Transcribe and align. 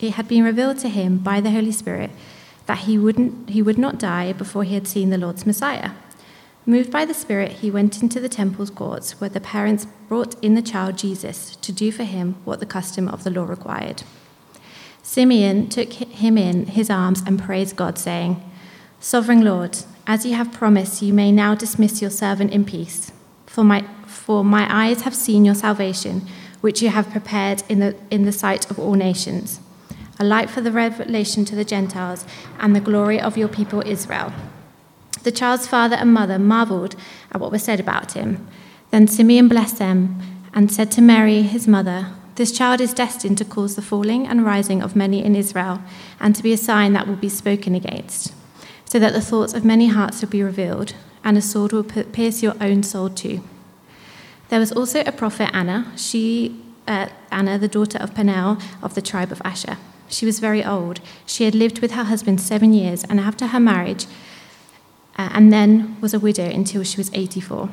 It 0.00 0.12
had 0.12 0.28
been 0.28 0.44
revealed 0.44 0.78
to 0.78 0.88
him 0.88 1.18
by 1.18 1.40
the 1.40 1.50
Holy 1.50 1.72
Spirit 1.72 2.10
that 2.66 2.78
he, 2.78 2.98
wouldn't, 2.98 3.50
he 3.50 3.62
would 3.62 3.78
not 3.78 3.98
die 3.98 4.32
before 4.32 4.62
he 4.62 4.74
had 4.74 4.86
seen 4.86 5.10
the 5.10 5.18
Lord's 5.18 5.46
Messiah. 5.46 5.92
Moved 6.66 6.90
by 6.90 7.06
the 7.06 7.14
Spirit, 7.14 7.52
he 7.52 7.70
went 7.70 8.02
into 8.02 8.20
the 8.20 8.28
temple's 8.28 8.68
courts 8.68 9.20
where 9.20 9.30
the 9.30 9.40
parents 9.40 9.86
brought 10.06 10.34
in 10.44 10.54
the 10.54 10.62
child 10.62 10.98
Jesus 10.98 11.56
to 11.56 11.72
do 11.72 11.90
for 11.90 12.04
him 12.04 12.36
what 12.44 12.60
the 12.60 12.66
custom 12.66 13.08
of 13.08 13.24
the 13.24 13.30
law 13.30 13.44
required. 13.44 14.02
Simeon 15.02 15.68
took 15.70 15.90
him 15.90 16.36
in 16.36 16.66
his 16.66 16.90
arms 16.90 17.22
and 17.26 17.42
praised 17.42 17.74
God, 17.74 17.98
saying, 17.98 18.42
Sovereign 19.00 19.42
Lord, 19.42 19.78
as 20.06 20.26
you 20.26 20.34
have 20.34 20.52
promised, 20.52 21.00
you 21.00 21.14
may 21.14 21.32
now 21.32 21.54
dismiss 21.54 22.02
your 22.02 22.10
servant 22.10 22.52
in 22.52 22.66
peace. 22.66 23.12
For 23.46 23.64
my, 23.64 23.86
for 24.06 24.44
my 24.44 24.66
eyes 24.70 25.02
have 25.02 25.14
seen 25.14 25.46
your 25.46 25.54
salvation, 25.54 26.26
which 26.60 26.82
you 26.82 26.90
have 26.90 27.10
prepared 27.10 27.62
in 27.70 27.78
the, 27.78 27.96
in 28.10 28.24
the 28.24 28.32
sight 28.32 28.70
of 28.70 28.78
all 28.78 28.94
nations, 28.94 29.60
a 30.18 30.24
light 30.24 30.50
for 30.50 30.60
the 30.60 30.72
revelation 30.72 31.44
to 31.44 31.54
the 31.54 31.64
Gentiles 31.64 32.24
and 32.58 32.74
the 32.74 32.80
glory 32.80 33.20
of 33.20 33.36
your 33.36 33.48
people 33.48 33.82
Israel. 33.86 34.32
The 35.22 35.32
child's 35.32 35.66
father 35.66 35.96
and 35.96 36.12
mother 36.12 36.38
marveled 36.38 36.96
at 37.32 37.40
what 37.40 37.52
was 37.52 37.62
said 37.62 37.80
about 37.80 38.12
him. 38.12 38.46
Then 38.90 39.06
Simeon 39.06 39.48
blessed 39.48 39.78
them 39.78 40.20
and 40.54 40.72
said 40.72 40.90
to 40.92 41.02
Mary, 41.02 41.42
his 41.42 41.68
mother, 41.68 42.12
This 42.36 42.56
child 42.56 42.80
is 42.80 42.94
destined 42.94 43.38
to 43.38 43.44
cause 43.44 43.76
the 43.76 43.82
falling 43.82 44.26
and 44.26 44.44
rising 44.44 44.82
of 44.82 44.96
many 44.96 45.24
in 45.24 45.36
Israel, 45.36 45.80
and 46.18 46.34
to 46.34 46.42
be 46.42 46.52
a 46.52 46.56
sign 46.56 46.92
that 46.94 47.06
will 47.06 47.16
be 47.16 47.28
spoken 47.28 47.74
against, 47.74 48.32
so 48.84 48.98
that 48.98 49.12
the 49.12 49.20
thoughts 49.20 49.54
of 49.54 49.64
many 49.64 49.88
hearts 49.88 50.20
will 50.20 50.28
be 50.28 50.42
revealed, 50.42 50.94
and 51.22 51.36
a 51.36 51.42
sword 51.42 51.72
will 51.72 51.84
pierce 51.84 52.42
your 52.42 52.54
own 52.60 52.82
soul 52.82 53.10
too. 53.10 53.42
There 54.48 54.60
was 54.60 54.72
also 54.72 55.02
a 55.04 55.12
prophet, 55.12 55.50
Anna, 55.52 55.92
she, 55.96 56.58
uh, 56.86 57.08
Anna, 57.30 57.58
the 57.58 57.68
daughter 57.68 57.98
of 57.98 58.14
Penuel 58.14 58.58
of 58.82 58.94
the 58.94 59.02
tribe 59.02 59.30
of 59.30 59.42
Asher. 59.44 59.76
She 60.08 60.26
was 60.26 60.40
very 60.40 60.64
old. 60.64 61.00
She 61.26 61.44
had 61.44 61.54
lived 61.54 61.80
with 61.80 61.92
her 61.92 62.04
husband 62.04 62.40
seven 62.40 62.72
years, 62.72 63.04
and 63.04 63.20
after 63.20 63.48
her 63.48 63.60
marriage, 63.60 64.06
uh, 65.16 65.28
and 65.32 65.52
then 65.52 65.96
was 66.00 66.14
a 66.14 66.20
widow 66.20 66.48
until 66.48 66.82
she 66.82 66.96
was 66.96 67.10
84. 67.12 67.70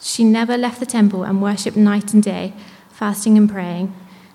She 0.00 0.24
never 0.24 0.56
left 0.56 0.80
the 0.80 0.86
temple 0.86 1.22
and 1.22 1.40
worshipped 1.40 1.76
night 1.76 2.12
and 2.12 2.22
day, 2.22 2.52
fasting 2.90 3.38
and 3.38 3.48
praying. 3.48 3.94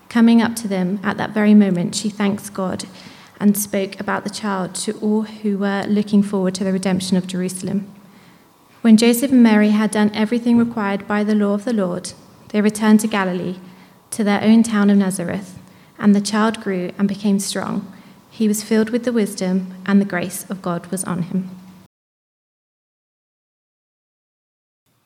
Coming 0.10 0.42
up 0.42 0.56
to 0.58 0.68
them 0.68 1.00
at 1.04 1.18
that 1.18 1.32
very 1.32 1.54
moment, 1.54 1.94
she 1.94 2.10
thanks 2.10 2.50
God 2.50 2.86
and 3.40 3.56
spoke 3.56 4.00
about 4.00 4.24
the 4.24 4.30
child 4.30 4.74
to 4.76 4.98
all 5.00 5.22
who 5.22 5.58
were 5.58 5.86
looking 5.88 6.24
forward 6.24 6.56
to 6.56 6.64
the 6.64 6.74
redemption 6.74 7.16
of 7.16 7.28
Jerusalem. 7.28 7.94
When 8.82 8.98
Joseph 8.98 9.32
and 9.32 9.44
Mary 9.44 9.70
had 9.70 9.92
done 9.92 10.12
everything 10.14 10.58
required 10.58 11.08
by 11.08 11.24
the 11.24 11.36
law 11.36 11.54
of 11.54 11.66
the 11.66 11.74
Lord, 11.74 12.14
they 12.50 12.62
returned 12.62 13.02
to 13.02 13.08
Galilee, 13.08 13.58
to 14.12 14.24
their 14.24 14.42
own 14.42 14.64
town 14.64 14.90
of 14.90 14.98
Nazareth, 14.98 15.59
and 16.00 16.16
the 16.16 16.22
child 16.22 16.61
grew 16.61 16.92
and 16.97 17.08
became 17.08 17.39
strong. 17.39 17.92
He 18.31 18.47
was 18.47 18.64
filled 18.64 18.89
with 18.89 19.03
the 19.03 19.11
wisdom, 19.11 19.75
and 19.86 20.00
the 20.00 20.05
grace 20.05 20.50
of 20.50 20.61
God 20.61 20.88
was 20.88 21.03
on 21.03 21.23
him. 21.23 21.50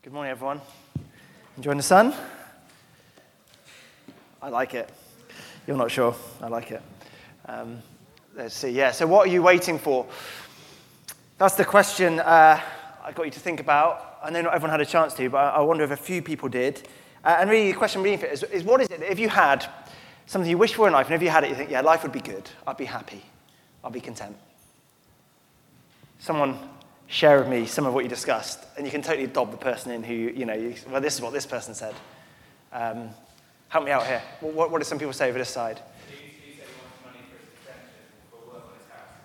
Good 0.04 0.14
morning, 0.14 0.32
everyone. 0.32 0.62
Enjoying 1.58 1.78
the 1.78 1.84
sun? 1.84 2.14
I 4.42 4.50
like 4.50 4.76
it. 4.76 4.90
You're 5.66 5.78
not 5.78 5.90
sure. 5.90 6.16
I 6.42 6.48
like 6.48 6.72
it. 6.72 6.82
Um, 7.48 7.82
let's 8.36 8.56
see. 8.56 8.70
Yeah, 8.70 8.92
so 8.92 9.08
what 9.08 9.28
are 9.28 9.32
you 9.32 9.42
waiting 9.42 9.80
for? 9.80 10.06
That's 11.38 11.56
the 11.56 11.66
question 11.66 12.20
uh, 12.20 12.62
I 13.04 13.12
got 13.14 13.24
you 13.26 13.32
to 13.32 13.40
think 13.40 13.60
about. 13.60 14.20
I 14.24 14.30
know 14.30 14.42
not 14.42 14.54
everyone 14.54 14.72
had 14.72 14.82
a 14.82 14.86
chance 14.86 15.14
to, 15.16 15.30
but 15.30 15.54
I 15.54 15.62
wonder 15.62 15.84
if 15.84 15.92
a 15.92 15.98
few 15.98 16.22
people 16.22 16.50
did. 16.50 16.88
Uh, 17.24 17.38
and 17.40 17.50
really, 17.50 17.72
the 17.72 17.78
question 17.78 18.04
beneath 18.04 18.24
it 18.24 18.32
is, 18.32 18.44
is 18.44 18.64
what 18.64 18.82
is 18.82 18.90
it 18.90 19.02
if 19.02 19.18
you 19.18 19.30
had 19.30 19.66
something 20.26 20.50
you 20.50 20.58
wish 20.58 20.74
for 20.74 20.88
in 20.88 20.94
life, 20.94 21.08
and 21.08 21.16
if 21.16 21.22
you 21.22 21.30
had 21.30 21.44
it, 21.44 21.50
you 21.50 21.56
think, 21.56 21.70
yeah, 21.70 21.82
life 21.82 22.04
would 22.04 22.12
be 22.12 22.22
good. 22.22 22.50
I'd 22.66 22.78
be 22.78 22.86
happy. 22.86 23.22
I'd 23.84 23.92
be 23.92 24.02
content. 24.02 24.36
Someone 26.20 26.58
share 27.08 27.40
with 27.40 27.48
me 27.48 27.66
some 27.66 27.86
of 27.86 27.94
what 27.94 28.04
you 28.04 28.10
discussed, 28.10 28.60
and 28.78 28.86
you 28.86 28.92
can 28.92 29.02
totally 29.02 29.28
dob 29.28 29.52
the 29.52 29.58
person 29.58 29.92
in 29.92 30.04
who, 30.04 30.14
you 30.14 30.46
know, 30.46 30.54
you, 30.54 30.76
well, 30.90 31.02
this 31.02 31.16
is 31.16 31.22
what 31.22 31.34
this 31.34 31.46
person 31.46 31.74
said. 31.74 31.94
Um, 32.72 33.10
help 33.68 33.86
me 33.86 33.92
out 33.92 34.08
here. 34.08 34.22
What, 34.40 34.72
what 34.72 34.80
did 34.80 34.86
some 34.86 34.98
people 34.98 35.14
say 35.14 35.30
over 35.30 35.38
this 35.38 35.50
side? 35.50 35.80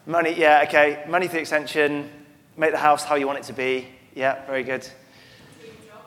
Money, 0.06 0.34
yeah, 0.38 0.64
okay. 0.66 1.04
Money 1.06 1.26
for 1.26 1.34
the 1.34 1.40
extension, 1.40 2.10
make 2.56 2.72
the 2.72 2.78
house 2.78 3.04
how 3.04 3.14
you 3.14 3.26
want 3.26 3.38
it 3.38 3.44
to 3.44 3.52
be. 3.52 3.86
Yeah, 4.14 4.44
very 4.46 4.62
good. 4.64 4.88
Dream 5.60 5.76
job. 5.86 6.02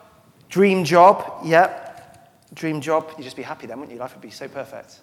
Dream 0.48 0.84
job, 0.84 1.40
yeah. 1.44 1.81
Dream 2.54 2.80
job, 2.80 3.10
you'd 3.16 3.24
just 3.24 3.36
be 3.36 3.42
happy 3.42 3.66
then, 3.66 3.78
wouldn't 3.78 3.94
you? 3.94 4.00
Life 4.00 4.14
would 4.14 4.22
be 4.22 4.30
so 4.30 4.46
perfect. 4.48 5.00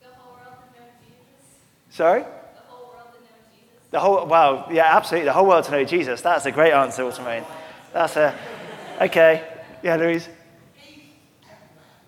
The 0.00 0.08
whole 0.08 0.34
world 0.34 0.56
to 0.74 0.80
know 0.80 0.86
Jesus. 1.00 1.96
Sorry? 1.96 2.24
The 3.90 3.98
whole, 3.98 4.26
wow, 4.26 4.68
yeah, 4.70 4.96
absolutely. 4.96 5.26
The 5.26 5.32
whole 5.32 5.46
world 5.46 5.64
to 5.64 5.70
know 5.72 5.84
Jesus. 5.84 6.20
That's 6.20 6.46
a 6.46 6.52
great 6.52 6.72
answer, 6.72 7.02
Ultimain. 7.02 7.44
That's 7.92 8.16
a, 8.16 8.34
okay. 9.00 9.44
Yeah, 9.82 9.96
Louise? 9.96 10.28
Peace. 10.76 11.02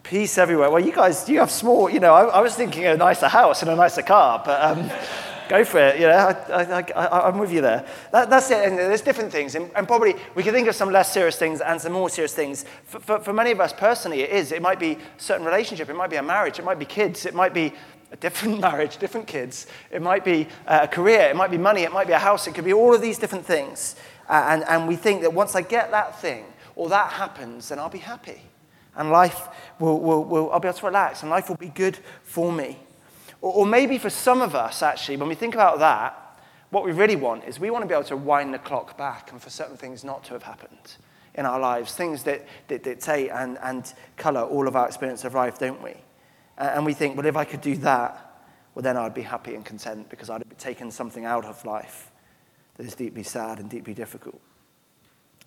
Peace 0.02 0.38
everywhere. 0.38 0.70
Well, 0.70 0.84
you 0.84 0.92
guys, 0.92 1.28
you 1.28 1.38
have 1.40 1.50
small, 1.50 1.90
you 1.90 2.00
know, 2.00 2.14
I, 2.14 2.24
I 2.24 2.40
was 2.40 2.54
thinking 2.54 2.84
a 2.86 2.96
nicer 2.96 3.28
house 3.28 3.62
and 3.62 3.70
a 3.70 3.76
nicer 3.76 4.02
car, 4.02 4.42
but 4.44 4.62
um, 4.62 4.90
go 5.52 5.64
for 5.64 5.78
it. 5.78 6.00
You 6.00 6.06
know, 6.06 6.16
I, 6.96 7.28
am 7.28 7.38
with 7.38 7.52
you 7.52 7.60
there. 7.60 7.84
That, 8.10 8.30
that's 8.30 8.50
it. 8.50 8.66
And 8.66 8.78
there's 8.78 9.02
different 9.02 9.30
things. 9.30 9.54
And, 9.54 9.70
and, 9.76 9.86
probably 9.86 10.14
we 10.34 10.42
can 10.42 10.54
think 10.54 10.66
of 10.66 10.74
some 10.74 10.90
less 10.90 11.12
serious 11.12 11.36
things 11.36 11.60
and 11.60 11.78
some 11.78 11.92
more 11.92 12.08
serious 12.08 12.32
things. 12.32 12.64
For, 12.84 13.00
for, 13.00 13.20
for 13.20 13.32
many 13.34 13.50
of 13.50 13.60
us 13.60 13.72
personally, 13.72 14.22
it 14.22 14.30
is. 14.30 14.50
It 14.50 14.62
might 14.62 14.80
be 14.80 14.92
a 14.92 14.98
certain 15.18 15.44
relationship. 15.44 15.90
It 15.90 15.94
might 15.94 16.08
be 16.08 16.16
a 16.16 16.22
marriage. 16.22 16.58
It 16.58 16.64
might 16.64 16.78
be 16.78 16.86
kids. 16.86 17.26
It 17.26 17.34
might 17.34 17.52
be 17.52 17.74
a 18.12 18.16
different 18.16 18.60
marriage, 18.68 18.96
different 18.96 19.26
kids. 19.26 19.66
It 19.90 20.00
might 20.00 20.24
be 20.24 20.48
uh, 20.66 20.80
a 20.82 20.88
career, 20.88 21.22
it 21.22 21.36
might 21.36 21.50
be 21.50 21.58
money, 21.58 21.82
it 21.82 21.92
might 21.92 22.06
be 22.06 22.12
a 22.12 22.18
house, 22.18 22.46
it 22.46 22.54
could 22.54 22.66
be 22.66 22.74
all 22.74 22.94
of 22.94 23.00
these 23.00 23.18
different 23.18 23.46
things. 23.46 23.96
Uh, 24.28 24.44
and, 24.48 24.64
and 24.64 24.86
we 24.86 24.96
think 24.96 25.22
that 25.22 25.32
once 25.32 25.54
I 25.54 25.62
get 25.62 25.90
that 25.92 26.20
thing 26.20 26.44
or 26.76 26.90
that 26.90 27.10
happens, 27.12 27.68
then 27.68 27.78
I'll 27.78 27.88
be 27.88 27.98
happy. 27.98 28.42
And 28.96 29.10
life 29.10 29.48
will, 29.78 29.98
will, 30.00 30.24
will 30.24 30.50
I'll 30.52 30.60
be 30.60 30.68
able 30.68 30.78
to 30.78 30.86
relax 30.86 31.22
and 31.22 31.30
life 31.30 31.48
will 31.48 31.56
be 31.56 31.70
good 31.70 31.98
for 32.22 32.52
me. 32.52 32.78
Or, 33.42 33.52
or 33.52 33.66
maybe 33.66 33.98
for 33.98 34.08
some 34.08 34.40
of 34.40 34.54
us, 34.54 34.82
actually, 34.82 35.18
when 35.18 35.28
we 35.28 35.34
think 35.34 35.54
about 35.54 35.80
that, 35.80 36.18
what 36.70 36.84
we 36.84 36.92
really 36.92 37.16
want 37.16 37.44
is 37.44 37.60
we 37.60 37.70
want 37.70 37.82
to 37.82 37.86
be 37.86 37.92
able 37.92 38.04
to 38.04 38.16
wind 38.16 38.54
the 38.54 38.58
clock 38.58 38.96
back 38.96 39.30
and 39.30 39.42
for 39.42 39.50
certain 39.50 39.76
things 39.76 40.04
not 40.04 40.24
to 40.24 40.32
have 40.32 40.44
happened 40.44 40.96
in 41.34 41.44
our 41.44 41.60
lives, 41.60 41.94
things 41.94 42.22
that, 42.22 42.46
that 42.68 42.82
dictate 42.82 43.30
and, 43.30 43.58
and 43.62 43.92
color 44.16 44.40
all 44.40 44.66
of 44.66 44.76
our 44.76 44.86
experience 44.86 45.24
of 45.24 45.34
life, 45.34 45.58
don't 45.58 45.82
we? 45.82 45.94
And 46.56 46.86
we 46.86 46.94
think, 46.94 47.16
well, 47.16 47.26
if 47.26 47.36
I 47.36 47.44
could 47.44 47.60
do 47.60 47.76
that, 47.78 48.32
well, 48.74 48.82
then 48.82 48.96
I'd 48.96 49.14
be 49.14 49.22
happy 49.22 49.54
and 49.54 49.64
content 49.64 50.08
because 50.08 50.30
I'd 50.30 50.42
have 50.42 50.56
taken 50.56 50.90
something 50.90 51.24
out 51.24 51.44
of 51.44 51.62
life 51.64 52.10
that 52.76 52.86
is 52.86 52.94
deeply 52.94 53.22
sad 53.22 53.58
and 53.58 53.68
deeply 53.68 53.92
difficult. 53.92 54.40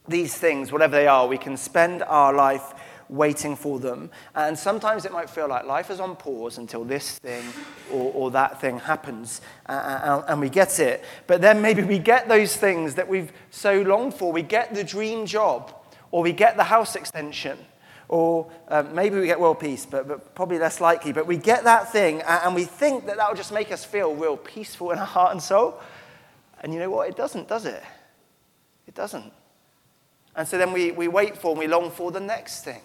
These 0.08 0.36
things, 0.36 0.72
whatever 0.72 0.96
they 0.96 1.08
are, 1.08 1.28
we 1.28 1.40
can 1.40 1.58
spend 1.58 2.04
our 2.04 2.34
life 2.34 2.74
waiting 3.10 3.56
for 3.56 3.80
them. 3.80 4.10
And 4.34 4.58
sometimes 4.58 5.06
it 5.06 5.12
might 5.12 5.30
feel 5.30 5.48
like 5.48 5.66
life 5.66 5.90
is 5.90 6.00
on 6.00 6.16
pause 6.16 6.58
until 6.58 6.84
this 6.84 7.20
thing 7.20 7.44
or, 7.92 8.12
or 8.14 8.32
that 8.32 8.60
thing 8.60 8.80
happens 8.80 9.42
uh, 9.68 10.24
and 10.28 10.42
we 10.42 10.50
get 10.50 10.80
it. 10.80 11.04
But 11.28 11.42
then 11.42 11.62
maybe 11.62 11.84
we 11.84 12.00
get 12.00 12.28
those 12.28 12.56
things 12.56 12.96
that 12.96 13.08
we've 13.08 13.32
so 13.52 13.82
longed 13.82 14.14
for. 14.14 14.32
We 14.32 14.42
get 14.42 14.74
the 14.74 14.84
dream 14.84 15.26
job 15.26 15.74
or 16.12 16.24
we 16.24 16.32
get 16.32 16.58
the 16.58 16.64
house 16.64 16.96
extension 16.96 17.58
or 18.08 18.52
um, 18.68 18.94
maybe 18.94 19.20
we 19.20 19.26
get 19.26 19.40
world 19.40 19.60
peace, 19.60 19.86
but, 19.86 20.08
but, 20.08 20.36
probably 20.36 20.60
less 20.60 20.80
likely. 20.80 21.12
But 21.12 21.26
we 21.26 21.38
get 21.38 21.64
that 21.64 21.92
thing, 21.92 22.22
and 22.22 22.54
we 22.54 22.64
think 22.64 23.08
that 23.08 23.18
that 23.18 23.28
will 23.28 23.36
just 23.36 23.52
make 23.52 23.72
us 23.72 23.84
feel 23.84 24.14
real 24.14 24.38
peaceful 24.38 24.92
in 24.92 25.00
our 25.00 25.06
heart 25.06 25.32
and 25.32 25.42
soul. 25.42 25.80
And 26.62 26.74
you 26.74 26.80
know 26.80 26.90
what? 26.90 27.10
It 27.10 27.16
doesn't, 27.16 27.48
does 27.48 27.66
it? 27.66 27.82
It 28.88 28.94
doesn't. 28.94 29.34
And 30.36 30.48
so 30.48 30.58
then 30.58 30.74
we, 30.74 30.92
we 30.92 31.08
wait 31.08 31.38
for 31.38 31.52
and 31.52 31.60
we 31.60 31.68
long 31.68 31.92
for 31.92 32.12
the 32.12 32.20
next 32.20 32.64
thing. 32.64 32.82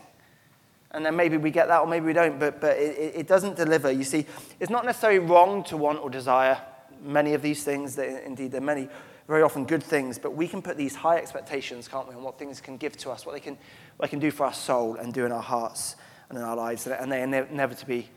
And 0.93 1.07
then 1.07 1.15
maybe 1.15 1.37
we 1.37 1.51
get 1.51 1.69
that, 1.69 1.81
or 1.81 1.87
maybe 1.87 2.07
we 2.07 2.13
don't, 2.13 2.41
but, 2.41 2.61
but 2.61 2.77
it, 2.77 3.15
it 3.15 3.27
doesn't 3.29 3.57
deliver. 3.57 3.93
You 3.93 4.05
see, 4.05 4.27
it's 4.59 4.71
not 4.71 4.85
necessarily 4.85 5.21
wrong 5.21 5.63
to 5.65 5.77
want 5.77 6.01
or 6.01 6.11
desire 6.11 6.61
many 7.03 7.35
of 7.35 7.43
these 7.43 7.63
things. 7.63 7.97
Indeed, 7.99 8.53
there 8.53 8.61
are 8.61 8.65
many 8.65 8.89
very 9.29 9.43
often 9.43 9.65
good 9.65 9.83
things, 9.83 10.19
but 10.19 10.35
we 10.35 10.49
can 10.49 10.61
put 10.61 10.77
these 10.77 10.97
high 10.97 11.17
expectations, 11.17 11.87
can't 11.87 12.09
we, 12.09 12.15
on 12.17 12.23
what 12.23 12.39
things 12.39 12.61
can 12.61 12.77
give 12.77 12.97
to 12.97 13.11
us, 13.11 13.25
what 13.25 13.33
they 13.33 13.41
can, 13.41 13.57
what 13.97 14.07
they 14.07 14.11
can 14.11 14.19
do 14.19 14.33
for 14.33 14.47
our 14.47 14.53
soul 14.53 14.97
and 14.97 15.15
do 15.15 15.25
in 15.25 15.31
our 15.31 15.43
hearts 15.43 15.95
and 16.29 16.37
in 16.37 16.45
our 16.45 16.57
lives, 16.57 16.87
and 16.87 17.13
they 17.13 17.23
are 17.23 17.27
never 17.27 17.47
inevitably 17.49 18.09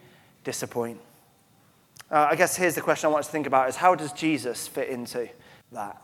disappoint. 0.43 0.99
Uh, 2.09 2.27
I 2.31 2.35
guess 2.35 2.55
here's 2.55 2.75
the 2.75 2.81
question 2.81 3.07
I 3.07 3.11
want 3.11 3.21
us 3.21 3.27
to 3.27 3.31
think 3.31 3.47
about 3.47 3.69
is 3.69 3.75
how 3.75 3.93
does 3.93 4.11
Jesus 4.13 4.67
fit 4.67 4.89
into 4.89 5.29
that? 5.71 6.01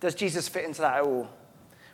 Does 0.00 0.14
Jesus 0.14 0.48
fit 0.48 0.64
into 0.64 0.80
that 0.80 0.98
at 0.98 1.02
all? 1.02 1.28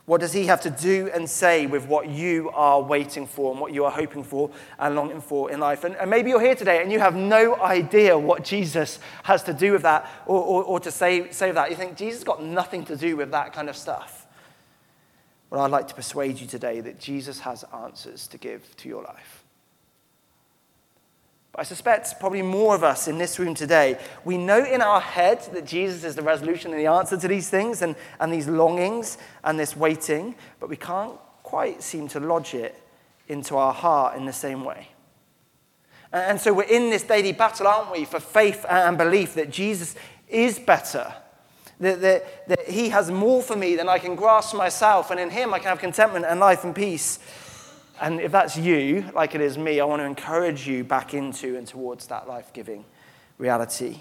What 0.05 0.21
does 0.21 0.33
he 0.33 0.47
have 0.47 0.61
to 0.63 0.71
do 0.71 1.11
and 1.15 1.31
say 1.31 1.67
with 1.67 1.87
what 1.87 2.09
you 2.09 2.51
are 2.51 2.83
waiting 2.83 3.25
for 3.25 3.53
and 3.53 3.61
what 3.61 3.73
you 3.73 3.85
are 3.85 3.91
hoping 3.91 4.25
for 4.25 4.51
and 4.79 4.97
longing 4.97 5.21
for 5.21 5.51
in 5.53 5.61
life? 5.61 5.85
And, 5.85 5.95
and 5.95 6.11
maybe 6.11 6.31
you're 6.31 6.41
here 6.41 6.57
today 6.57 6.83
and 6.83 6.91
you 6.91 6.99
have 6.99 7.15
no 7.15 7.55
idea 7.61 8.19
what 8.19 8.43
Jesus 8.43 8.99
has 9.23 9.45
to 9.45 9.53
do 9.53 9.71
with 9.71 9.83
that 9.83 10.11
or, 10.27 10.43
or, 10.43 10.65
or 10.65 10.81
to 10.81 10.91
say, 10.91 11.31
say 11.31 11.53
that. 11.53 11.71
You 11.71 11.77
think 11.77 11.97
Jesus 11.97 12.25
got 12.25 12.43
nothing 12.43 12.85
to 12.87 12.97
do 12.97 13.17
with 13.17 13.31
that 13.31 13.53
kind 13.53 13.69
of 13.69 13.77
stuff. 13.77 14.27
Well, 15.51 15.61
I'd 15.61 15.71
like 15.71 15.87
to 15.89 15.95
persuade 15.95 16.41
you 16.41 16.49
today 16.49 16.81
that 16.81 16.99
Jesus 16.99 17.39
has 17.41 17.65
answers 17.73 18.27
to 18.29 18.39
give 18.39 18.75
to 18.79 18.89
your 18.89 19.05
life. 19.05 19.42
But 21.53 21.61
I 21.61 21.65
suspect 21.65 22.19
probably 22.19 22.41
more 22.41 22.75
of 22.75 22.83
us 22.83 23.09
in 23.09 23.19
this 23.19 23.39
room 23.39 23.55
today, 23.55 23.99
we 24.25 24.39
know 24.39 24.65
in 24.65 24.81
our 24.81 25.01
head 25.01 25.43
that 25.53 25.67
Jesus 25.67 26.03
is 26.03 26.15
the 26.15 26.23
resolution 26.23 26.73
and 26.73 26.81
the 26.81 26.87
answer 26.87 27.19
to 27.19 27.29
these 27.29 27.51
things 27.51 27.83
and, 27.83 27.95
and 28.21 28.33
these 28.33 28.49
longings 28.49 29.19
and 29.45 29.59
this 29.59 29.77
waiting, 29.77 30.35
but 30.61 30.71
we 30.71 30.77
can't 30.77 31.19
quite 31.43 31.83
seem 31.83 32.09
to 32.09 32.21
lodge 32.21 32.55
it 32.55 32.75
into 33.29 33.57
our 33.57 33.75
heart 33.75 34.17
in 34.17 34.25
the 34.25 34.33
same 34.33 34.65
way. 34.65 34.89
And 36.11 36.41
so 36.41 36.55
we're 36.55 36.63
in 36.63 36.91
this 36.91 37.03
daily 37.03 37.33
battle, 37.33 37.67
aren't 37.67 37.93
we, 37.93 38.07
for 38.07 38.21
faith 38.21 38.65
and 38.69 38.97
belief 38.97 39.35
that 39.35 39.51
Jesus 39.51 39.95
is 40.29 40.59
better, 40.59 41.13
that, 41.81 42.01
that, 42.01 42.49
that 42.49 42.69
He 42.69 42.89
has 42.91 43.11
more 43.11 43.43
for 43.43 43.57
me 43.57 43.77
than 43.77 43.89
I 43.89 43.99
can 43.99 44.15
grasp 44.15 44.55
myself, 44.55 45.11
and 45.11 45.21
in 45.21 45.31
Him 45.31 45.53
I 45.53 45.59
can 45.59 45.69
have 45.69 45.79
contentment 45.79 46.25
and 46.27 46.41
life 46.41 46.65
and 46.65 46.75
peace. 46.75 47.19
And 48.01 48.21
if 48.21 48.33
that's 48.33 48.57
you, 48.57 49.11
like 49.15 49.35
it 49.35 49.41
is 49.41 49.59
me, 49.59 49.81
I 49.81 49.85
want 49.85 50.01
to 50.01 50.07
encourage 50.07 50.67
you 50.67 50.85
back 50.85 51.15
into 51.15 51.57
and 51.57 51.67
towards 51.67 52.07
that 52.09 52.27
life 52.27 52.53
giving 52.53 52.85
reality. 53.39 54.01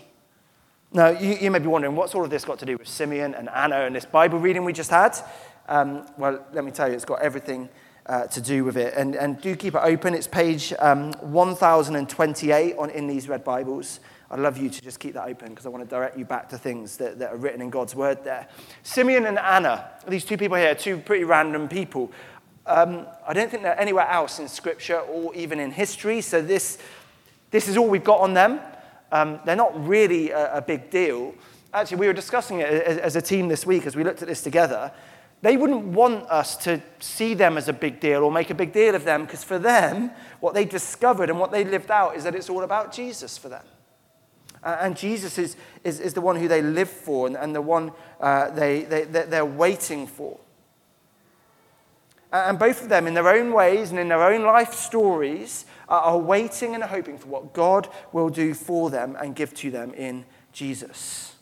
Now, 0.94 1.10
you, 1.10 1.38
you, 1.40 1.52
may 1.52 1.60
be 1.60 1.68
wondering, 1.68 1.96
what's 1.96 2.14
all 2.16 2.24
of 2.24 2.30
this 2.30 2.44
got 2.44 2.60
to 2.60 2.66
do 2.66 2.78
with 2.78 2.88
Simeon 2.88 3.34
and 3.34 3.50
Anna 3.50 3.82
and 3.82 3.96
this 3.96 4.06
Bible 4.06 4.40
reading 4.40 4.66
we 4.66 4.74
just 4.74 4.90
had? 4.90 5.18
Um, 5.68 6.06
well, 6.18 6.46
let 6.54 6.66
me 6.66 6.72
tell 6.72 6.90
you, 6.90 6.96
it's 6.96 7.06
got 7.06 7.22
everything 7.22 7.70
uh, 8.06 8.28
to 8.28 8.42
do 8.42 8.64
with 8.64 8.78
it. 8.78 8.94
And, 8.96 9.16
and 9.16 9.40
do 9.40 9.56
keep 9.56 9.76
it 9.76 9.82
open. 9.82 10.14
It's 10.14 10.28
page 10.28 10.74
um, 10.80 11.12
1028 11.22 12.76
on, 12.78 12.90
in 12.90 13.08
these 13.08 13.30
red 13.30 13.44
Bibles. 13.44 14.00
I'd 14.30 14.40
love 14.40 14.58
you 14.58 14.70
to 14.70 14.82
just 14.82 15.00
keep 15.00 15.14
that 15.14 15.28
open 15.28 15.50
because 15.50 15.66
I 15.66 15.70
want 15.70 15.84
to 15.84 15.90
direct 15.90 16.18
you 16.18 16.26
back 16.26 16.50
to 16.50 16.58
things 16.58 16.98
that, 16.98 17.20
that 17.20 17.34
are 17.34 17.38
written 17.38 17.62
in 17.62 17.70
God's 17.70 17.96
word 17.96 18.24
there. 18.24 18.48
Simeon 18.84 19.26
and 19.26 19.38
Anna, 19.38 19.92
these 20.08 20.24
two 20.24 20.38
people 20.38 20.58
here, 20.58 20.74
two 20.74 20.98
pretty 20.98 21.26
random 21.26 21.68
people. 21.68 22.12
Um, 22.66 23.08
I 23.28 23.34
don't 23.34 23.50
think 23.50 23.64
they're 23.64 23.80
anywhere 23.80 24.08
else 24.08 24.40
in 24.40 24.48
Scripture 24.48 25.00
or 25.00 25.34
even 25.34 25.60
in 25.60 25.72
history, 25.72 26.22
so 26.22 26.42
this, 26.42 26.78
this 27.50 27.68
is 27.68 27.76
all 27.76 27.90
we've 27.90 28.04
got 28.04 28.20
on 28.20 28.34
them. 28.34 28.60
Um, 29.12 29.40
they're 29.46 29.56
not 29.56 29.88
really 29.88 30.32
a, 30.32 30.58
a, 30.58 30.62
big 30.62 30.90
deal. 30.90 31.34
Actually, 31.74 31.98
we 31.98 32.08
were 32.08 32.14
discussing 32.14 32.60
it 32.60 32.68
as, 32.68 32.98
as 32.98 33.16
a 33.16 33.22
team 33.22 33.48
this 33.48 33.66
week 33.66 33.86
as 33.86 33.96
we 33.96 34.04
looked 34.04 34.22
at 34.22 34.28
this 34.28 34.42
together. 34.42 34.92
They 35.42 35.58
wouldn't 35.58 35.86
want 35.86 36.30
us 36.30 36.56
to 36.58 36.82
see 37.00 37.34
them 37.34 37.58
as 37.58 37.68
a 37.68 37.74
big 37.74 38.00
deal 38.00 38.24
or 38.24 38.32
make 38.32 38.52
a 38.52 38.56
big 38.56 38.72
deal 38.72 38.94
of 38.94 39.04
them 39.04 39.26
because 39.26 39.44
for 39.44 39.58
them, 39.58 40.12
what 40.40 40.54
they 40.54 40.66
discovered 40.66 41.30
and 41.30 41.40
what 41.40 41.52
they 41.52 41.66
lived 41.66 41.90
out 41.90 42.16
is 42.16 42.24
that 42.24 42.36
it's 42.36 42.50
all 42.50 42.62
about 42.62 42.94
Jesus 42.94 43.38
for 43.38 43.50
them. 43.50 43.66
And 44.64 44.96
Jesus 44.96 45.40
is, 45.40 45.58
is, 45.84 46.00
is 46.00 46.14
the 46.14 46.22
one 46.22 46.36
who 46.36 46.48
they 46.48 46.62
live 46.62 46.90
for 46.90 47.26
and, 47.26 47.36
and 47.36 47.56
the 47.56 47.62
one 47.62 47.92
uh, 48.20 48.52
they, 48.52 48.84
they, 48.84 49.04
they're 49.06 49.44
waiting 49.44 50.06
for. 50.06 50.40
Uh, 52.32 52.46
and 52.48 52.58
both 52.58 52.82
of 52.82 52.90
them, 52.90 53.08
in 53.08 53.14
their 53.14 53.28
own 53.28 53.52
ways 53.52 53.92
and 53.92 54.00
in 54.00 54.08
their 54.08 54.24
own 54.24 54.44
life 54.44 54.74
stories, 54.74 55.66
uh, 55.90 56.00
are 56.04 56.18
waiting 56.18 56.74
and 56.74 56.84
hoping 56.84 57.18
for 57.18 57.28
what 57.28 57.54
God 57.54 57.90
will 58.14 58.30
do 58.30 58.54
for 58.54 58.90
them 58.90 59.18
and 59.20 59.36
give 59.36 59.54
to 59.56 59.72
them 59.72 59.94
in 59.94 60.26
Jesus. 60.54 61.36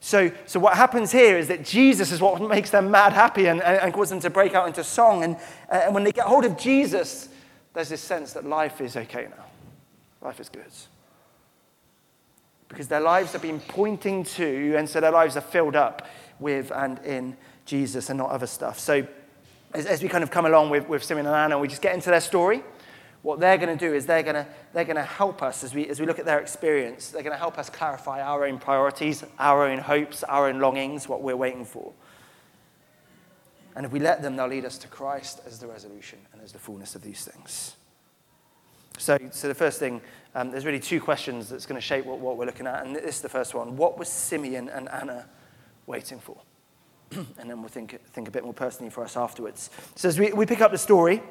So, 0.00 0.30
so 0.46 0.60
what 0.60 0.76
happens 0.76 1.12
here 1.12 1.36
is 1.38 1.48
that 1.48 1.64
Jesus 1.64 2.12
is 2.12 2.20
what 2.20 2.40
makes 2.48 2.70
them 2.70 2.90
mad 2.90 3.12
happy 3.12 3.46
and, 3.46 3.62
and, 3.62 3.80
and 3.80 3.94
causes 3.94 4.10
them 4.10 4.20
to 4.20 4.30
break 4.30 4.54
out 4.54 4.66
into 4.66 4.82
song. 4.82 5.22
And, 5.22 5.36
and 5.68 5.94
when 5.94 6.04
they 6.04 6.12
get 6.12 6.26
hold 6.26 6.44
of 6.44 6.56
Jesus, 6.56 7.28
there's 7.72 7.88
this 7.88 8.00
sense 8.00 8.32
that 8.32 8.44
life 8.44 8.80
is 8.80 8.96
okay 8.96 9.28
now. 9.30 9.44
Life 10.22 10.40
is 10.40 10.48
good. 10.48 10.64
Because 12.68 12.88
their 12.88 13.00
lives 13.00 13.32
have 13.32 13.42
been 13.42 13.60
pointing 13.60 14.24
to, 14.24 14.74
and 14.76 14.88
so 14.88 15.00
their 15.00 15.12
lives 15.12 15.36
are 15.36 15.40
filled 15.40 15.76
up 15.76 16.08
with 16.40 16.72
and 16.72 16.98
in 17.00 17.36
Jesus 17.64 18.10
and 18.10 18.18
not 18.18 18.30
other 18.30 18.46
stuff. 18.46 18.78
So 18.78 19.06
as, 19.72 19.86
as 19.86 20.02
we 20.02 20.08
kind 20.08 20.24
of 20.24 20.30
come 20.30 20.46
along 20.46 20.70
with, 20.70 20.88
with 20.88 21.04
Simeon 21.04 21.26
and 21.26 21.34
Anna, 21.34 21.58
we 21.58 21.68
just 21.68 21.82
get 21.82 21.94
into 21.94 22.10
their 22.10 22.20
story. 22.20 22.62
What 23.22 23.40
they're 23.40 23.58
going 23.58 23.76
to 23.76 23.88
do 23.88 23.92
is 23.92 24.06
they're 24.06 24.22
going 24.22 24.36
to, 24.36 24.46
they're 24.72 24.84
going 24.84 24.96
to 24.96 25.02
help 25.02 25.42
us 25.42 25.64
as 25.64 25.74
we, 25.74 25.88
as 25.88 25.98
we 25.98 26.06
look 26.06 26.18
at 26.18 26.24
their 26.24 26.38
experience. 26.38 27.10
They're 27.10 27.22
going 27.22 27.34
to 27.34 27.38
help 27.38 27.58
us 27.58 27.68
clarify 27.68 28.22
our 28.22 28.46
own 28.46 28.58
priorities, 28.58 29.24
our 29.38 29.66
own 29.66 29.78
hopes, 29.78 30.22
our 30.24 30.48
own 30.48 30.60
longings, 30.60 31.08
what 31.08 31.22
we're 31.22 31.36
waiting 31.36 31.64
for. 31.64 31.92
And 33.74 33.84
if 33.84 33.92
we 33.92 33.98
let 33.98 34.22
them, 34.22 34.36
they'll 34.36 34.46
lead 34.46 34.64
us 34.64 34.78
to 34.78 34.88
Christ 34.88 35.40
as 35.46 35.58
the 35.58 35.66
resolution 35.66 36.18
and 36.32 36.40
as 36.40 36.52
the 36.52 36.58
fullness 36.58 36.94
of 36.94 37.02
these 37.02 37.24
things. 37.24 37.76
So, 38.96 39.18
so 39.30 39.48
the 39.48 39.54
first 39.54 39.78
thing, 39.78 40.00
um, 40.34 40.50
there's 40.50 40.64
really 40.64 40.80
two 40.80 41.00
questions 41.00 41.48
that's 41.48 41.66
going 41.66 41.78
to 41.78 41.86
shape 41.86 42.06
what, 42.06 42.18
what 42.18 42.38
we're 42.38 42.46
looking 42.46 42.66
at. 42.66 42.86
And 42.86 42.96
this 42.96 43.16
is 43.16 43.20
the 43.20 43.28
first 43.28 43.54
one. 43.54 43.76
What 43.76 43.98
was 43.98 44.08
Simeon 44.08 44.68
and 44.70 44.88
Anna 44.88 45.26
waiting 45.86 46.18
for? 46.18 46.38
and 47.38 47.50
then 47.50 47.60
we'll 47.60 47.68
think, 47.68 48.00
think 48.12 48.28
a 48.28 48.30
bit 48.30 48.44
more 48.44 48.54
personally 48.54 48.90
for 48.90 49.04
us 49.04 49.16
afterwards. 49.16 49.70
So 49.94 50.08
as 50.08 50.18
we, 50.18 50.32
we 50.32 50.46
pick 50.46 50.60
up 50.60 50.72
the 50.72 50.78
story 50.78 51.22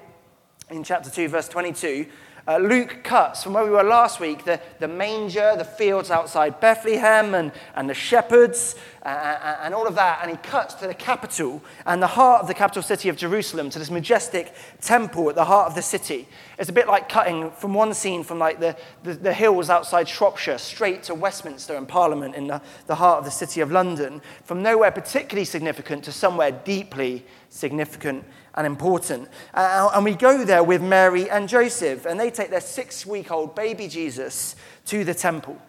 in 0.70 0.84
chapter 0.84 1.10
2, 1.10 1.28
verse 1.28 1.48
22, 1.48 2.08
uh, 2.48 2.58
Luke 2.58 3.04
cuts 3.04 3.44
from 3.44 3.54
where 3.54 3.64
we 3.64 3.72
were 3.72 3.84
last 3.84 4.20
week 4.20 4.46
the, 4.46 4.62
the 4.80 4.88
manger, 4.88 5.56
the 5.58 5.66
fields 5.66 6.12
outside 6.12 6.60
Bethlehem, 6.60 7.34
and, 7.34 7.52
and 7.76 7.90
the 7.90 7.94
shepherds, 7.94 8.76
uh, 9.06 9.58
and 9.62 9.74
all 9.76 9.86
of 9.86 9.94
that, 9.96 10.20
and 10.22 10.32
he 10.32 10.38
cuts 10.38 10.74
to 10.76 10.88
the 10.88 10.94
capital 10.94 11.62
and 11.86 12.02
the 12.02 12.08
heart 12.08 12.42
of 12.42 12.48
the 12.48 12.54
capital 12.54 12.82
city 12.82 13.08
of 13.08 13.16
Jerusalem, 13.16 13.70
to 13.70 13.78
this 13.78 13.92
majestic 13.92 14.54
temple 14.82 15.30
at 15.30 15.36
the 15.36 15.46
heart 15.46 15.68
of 15.68 15.76
the 15.76 15.82
city. 15.82 16.28
It's 16.58 16.70
a 16.70 16.74
bit 16.74 16.88
like 16.88 17.08
cutting 17.08 17.52
from 17.52 17.76
one 17.76 17.94
scene 17.94 18.24
from 18.24 18.40
like 18.40 18.60
the, 18.60 18.76
the, 19.04 19.14
the 19.14 19.34
hills 19.34 19.70
outside 19.70 20.10
Shropshire 20.10 20.58
straight 20.58 21.04
to 21.04 21.14
Westminster 21.14 21.76
and 21.76 21.88
Parliament 21.88 22.34
in 22.34 22.48
the, 22.48 22.62
the 22.88 22.96
heart 22.96 23.20
of 23.20 23.26
the 23.26 23.32
city 23.32 23.62
of 23.62 23.72
London, 23.72 24.22
from 24.44 24.64
nowhere 24.64 24.92
particularly 24.92 25.46
significant 25.46 26.04
to 26.06 26.12
somewhere 26.12 26.52
deeply 26.52 27.24
significant 27.50 28.26
and 28.56 28.66
important. 28.66 29.30
Uh, 29.54 29.92
and 29.94 30.04
we 30.04 30.16
go 30.16 30.44
there 30.44 30.64
with 30.64 30.82
Mary 30.82 31.30
and 31.30 31.48
Joseph, 31.48 32.08
and 32.08 32.20
they 32.20 32.32
take 32.32 32.50
their 32.50 32.62
six 32.62 33.06
week 33.06 33.30
old 33.30 33.54
baby 33.54 33.88
Jesus 33.88 34.56
to 34.86 35.04
the 35.04 35.14
temple. 35.14 35.62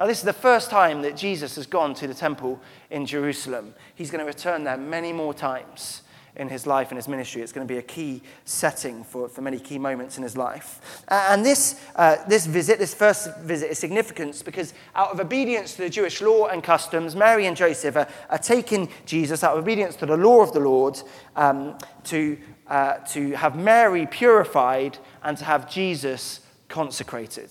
Now, 0.00 0.06
this 0.06 0.18
is 0.18 0.24
the 0.24 0.32
first 0.32 0.70
time 0.70 1.02
that 1.02 1.14
Jesus 1.14 1.56
has 1.56 1.66
gone 1.66 1.92
to 1.96 2.06
the 2.06 2.14
temple 2.14 2.58
in 2.90 3.04
Jerusalem. 3.04 3.74
He's 3.94 4.10
going 4.10 4.20
to 4.20 4.24
return 4.24 4.64
there 4.64 4.78
many 4.78 5.12
more 5.12 5.34
times 5.34 6.00
in 6.36 6.48
his 6.48 6.66
life 6.66 6.90
and 6.90 6.96
his 6.96 7.06
ministry. 7.06 7.42
It's 7.42 7.52
going 7.52 7.68
to 7.68 7.70
be 7.70 7.76
a 7.76 7.82
key 7.82 8.22
setting 8.46 9.04
for, 9.04 9.28
for 9.28 9.42
many 9.42 9.58
key 9.58 9.78
moments 9.78 10.16
in 10.16 10.22
his 10.22 10.38
life. 10.38 11.04
And 11.08 11.44
this, 11.44 11.78
uh, 11.96 12.16
this 12.26 12.46
visit, 12.46 12.78
this 12.78 12.94
first 12.94 13.36
visit, 13.40 13.72
is 13.72 13.78
significant 13.78 14.42
because 14.42 14.72
out 14.94 15.10
of 15.10 15.20
obedience 15.20 15.74
to 15.74 15.82
the 15.82 15.90
Jewish 15.90 16.22
law 16.22 16.46
and 16.46 16.62
customs, 16.62 17.14
Mary 17.14 17.44
and 17.44 17.54
Joseph 17.54 17.94
are, 17.96 18.08
are 18.30 18.38
taking 18.38 18.88
Jesus 19.04 19.44
out 19.44 19.52
of 19.52 19.62
obedience 19.62 19.96
to 19.96 20.06
the 20.06 20.16
law 20.16 20.40
of 20.40 20.54
the 20.54 20.60
Lord 20.60 20.98
um, 21.36 21.76
to, 22.04 22.38
uh, 22.68 22.94
to 23.10 23.32
have 23.32 23.54
Mary 23.54 24.06
purified 24.06 24.96
and 25.22 25.36
to 25.36 25.44
have 25.44 25.70
Jesus 25.70 26.40
consecrated. 26.68 27.50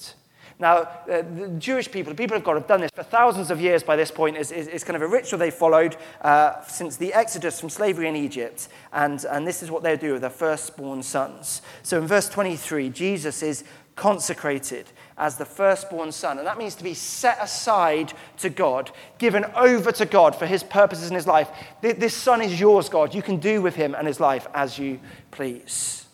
Now, 0.59 0.75
uh, 0.75 1.21
the 1.21 1.55
Jewish 1.57 1.89
people, 1.89 2.11
the 2.11 2.17
people 2.17 2.35
of 2.35 2.43
God, 2.43 2.55
have 2.55 2.67
done 2.67 2.81
this 2.81 2.91
for 2.93 3.03
thousands 3.03 3.49
of 3.49 3.61
years 3.61 3.81
by 3.81 3.95
this 3.95 4.11
point. 4.11 4.35
It's, 4.35 4.51
it's 4.51 4.83
kind 4.83 4.97
of 4.97 5.01
a 5.01 5.07
ritual 5.07 5.39
they've 5.39 5.53
followed 5.53 5.95
uh, 6.21 6.61
since 6.63 6.97
the 6.97 7.13
exodus 7.13 7.61
from 7.61 7.69
slavery 7.69 8.09
in 8.09 8.17
Egypt. 8.17 8.67
And, 8.91 9.23
and 9.23 9.47
this 9.47 9.63
is 9.63 9.71
what 9.71 9.83
they 9.83 9.95
do 9.95 10.11
with 10.13 10.21
their 10.21 10.29
firstborn 10.29 11.01
sons. 11.01 11.61
So 11.81 11.97
in 11.97 12.07
verse 12.07 12.27
23, 12.27 12.89
Jesus 12.89 13.41
is 13.41 13.63
consecrated 13.95 14.91
as 15.17 15.37
the 15.37 15.45
firstborn 15.45 16.11
son. 16.11 16.37
And 16.37 16.47
that 16.47 16.57
means 16.57 16.75
to 16.75 16.83
be 16.83 16.93
set 16.93 17.37
aside 17.41 18.11
to 18.39 18.49
God, 18.49 18.91
given 19.17 19.45
over 19.55 19.93
to 19.93 20.05
God 20.05 20.35
for 20.35 20.45
his 20.45 20.63
purposes 20.63 21.09
in 21.09 21.15
his 21.15 21.27
life. 21.27 21.49
This 21.81 22.15
son 22.15 22.41
is 22.41 22.59
yours, 22.59 22.89
God. 22.89 23.13
You 23.13 23.21
can 23.21 23.37
do 23.37 23.61
with 23.61 23.75
him 23.75 23.95
and 23.95 24.05
his 24.05 24.19
life 24.19 24.47
as 24.53 24.77
you 24.77 24.99
please. 25.31 26.05